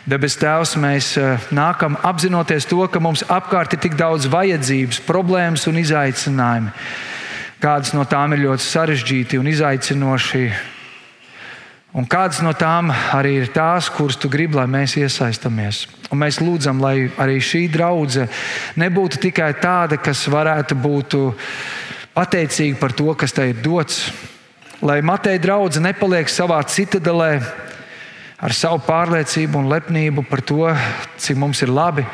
Debes 0.09 0.35
Tēvs, 0.41 0.75
mēs 0.81 1.13
eh, 1.21 1.39
nākam 1.55 1.97
apzinoties 2.03 2.67
to, 2.69 2.81
ka 2.91 3.01
mums 3.01 3.23
apkārt 3.31 3.77
ir 3.77 3.83
tik 3.85 3.95
daudz 3.99 4.27
vajadzības, 4.33 5.03
problēmas 5.07 5.69
un 5.71 5.79
izaicinājumi. 5.81 6.73
Kādas 7.61 7.93
no 7.95 8.07
tām 8.09 8.35
ir 8.35 8.47
ļoti 8.47 8.65
sarežģīti 8.65 9.39
un 9.39 9.49
izaicinoši 9.51 10.45
Un 11.91 12.07
kādas 12.07 12.39
no 12.47 12.53
tām 12.55 12.93
arī 12.93 13.33
ir 13.41 13.49
tās, 13.51 13.89
kuras 13.91 14.19
tu 14.21 14.29
gribi, 14.31 14.55
lai 14.55 14.69
mēs 14.71 14.95
iesaistamies. 15.01 15.89
Un 16.15 16.21
mēs 16.23 16.39
lūdzam, 16.39 16.79
lai 16.83 17.09
arī 17.19 17.41
šī 17.43 17.65
draudzene 17.73 18.31
nebūtu 18.79 19.19
tikai 19.25 19.51
tāda, 19.59 19.99
kas 19.99 20.23
varētu 20.31 20.79
būt 20.79 21.17
pateicīga 22.15 22.79
par 22.79 22.95
to, 22.95 23.11
kas 23.19 23.35
tai 23.35 23.49
ir 23.51 23.63
dots. 23.65 24.05
Lai 24.87 25.01
Mateja 25.03 25.43
draudzene 25.43 25.91
nepaliek 25.91 26.31
savā 26.31 26.61
citadelē 26.63 27.33
ar 28.41 28.55
savu 28.55 28.79
pārliecību 28.87 29.59
un 29.59 29.69
lepnību 29.73 30.25
par 30.31 30.45
to, 30.47 30.71
cik 31.19 31.43
mums 31.43 31.61
ir 31.67 31.75
labi, 31.75 32.07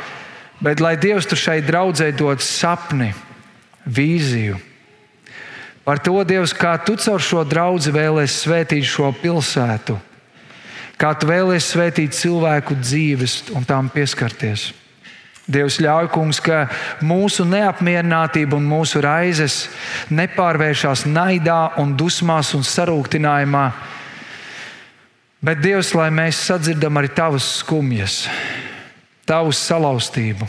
bet 0.65 0.81
lai 0.81 0.97
Dievs 0.97 1.29
tur 1.29 1.39
šai 1.39 1.61
draudzēji 1.69 2.17
dod 2.17 2.41
sapni, 2.43 3.13
vīziju 3.87 4.57
Par 5.87 6.01
to, 6.03 6.19
Dievs, 6.27 6.51
kā 6.57 6.75
tu 6.83 6.97
caur 6.99 7.23
šo 7.23 7.45
draugu 7.47 7.93
vēlēsies 7.95 8.41
svētīt 8.43 8.89
šo 8.91 9.13
pilsētu, 9.21 9.95
kā 10.99 11.13
tu 11.15 11.29
vēlēsies 11.31 11.71
svētīt 11.77 12.17
cilvēku 12.19 12.75
dzīves 12.81 13.53
un 13.55 13.65
tām 13.69 13.91
pieskarties. 13.95 14.73
Dievs 15.47 15.79
ļauj, 15.79 16.09
kungs, 16.11 16.41
ka 16.43 16.65
mūsu 17.07 17.47
neapmierinātība 17.47 18.59
un 18.59 18.67
mūsu 18.67 18.99
raizes 19.05 19.69
nepārvēršas 20.11 21.05
naidā, 21.07 21.77
un 21.79 21.95
dusmās 21.95 22.51
un 22.59 22.67
sarūktinājumā, 22.67 23.69
Bet 25.47 25.61
Dievs, 25.63 25.93
lai 25.95 26.09
mēs 26.11 26.39
sadzirdam 26.49 26.97
arī 26.97 27.11
tavas 27.13 27.45
skumjas, 27.61 28.25
tavu 29.29 29.53
salauztību, 29.55 30.49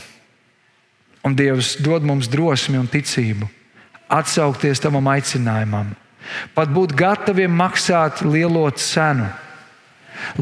un 1.27 1.35
Dievs 1.37 1.75
dod 1.83 2.07
mums 2.07 2.29
drosmi 2.31 2.79
un 2.79 2.87
ticību, 2.89 3.49
atsaukties 4.09 4.81
tavam 4.83 5.07
aicinājumam, 5.11 5.91
pat 6.55 6.71
būt 6.73 6.95
gataviem 6.97 7.51
maksāt 7.53 8.23
lielo 8.25 8.65
cenu, 8.71 9.27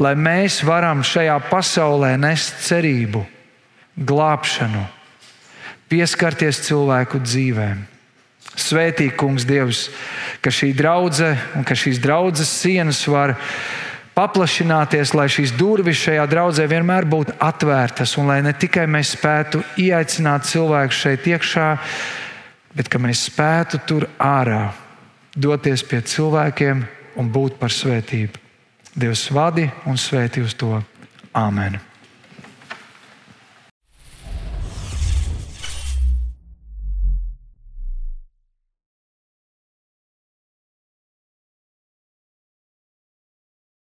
lai 0.00 0.14
mēs 0.16 0.62
varam 0.66 1.02
šajā 1.04 1.36
pasaulē 1.50 2.14
nest 2.20 2.62
cerību, 2.66 3.24
glābšanu, 3.96 4.86
pieskarties 5.90 6.64
cilvēku 6.66 7.20
dzīvēm. 7.22 7.84
Svētī, 8.56 9.10
Kungs, 9.12 9.44
Dievs, 9.44 9.90
ka 10.40 10.48
šī 10.48 10.70
draudzene 10.76 11.36
un 11.58 11.66
ka 11.66 11.76
šīs 11.76 12.00
draudzes 12.00 12.48
sienas 12.62 13.02
var 13.10 13.34
paplašināties, 14.16 15.12
lai 15.12 15.26
šīs 15.28 15.52
durvis 15.58 16.00
šajā 16.00 16.24
draudzē 16.30 16.64
vienmēr 16.70 17.04
būtu 17.04 17.34
atvērtas 17.42 18.16
un 18.16 18.30
lai 18.30 18.38
ne 18.44 18.54
tikai 18.56 18.86
mēs 18.88 19.12
spētu 19.18 19.60
ieaicināt 19.76 20.48
cilvēku 20.48 20.96
šeit 20.96 21.28
iekšā, 21.28 21.66
bet 22.76 22.90
ka 22.92 23.00
mēs 23.00 23.26
spētu 23.30 23.80
tur 23.88 24.08
ārā 24.20 24.68
doties 25.36 25.84
pie 25.84 26.02
cilvēkiem 26.04 26.84
un 27.16 27.32
būt 27.32 27.58
par 27.60 27.72
svētību. 27.72 28.44
Dievs 28.96 29.26
vadi 29.32 29.66
un 29.88 29.98
svētī 30.00 30.44
uz 30.44 30.54
to. 30.56 30.78
Āmen! 31.36 31.76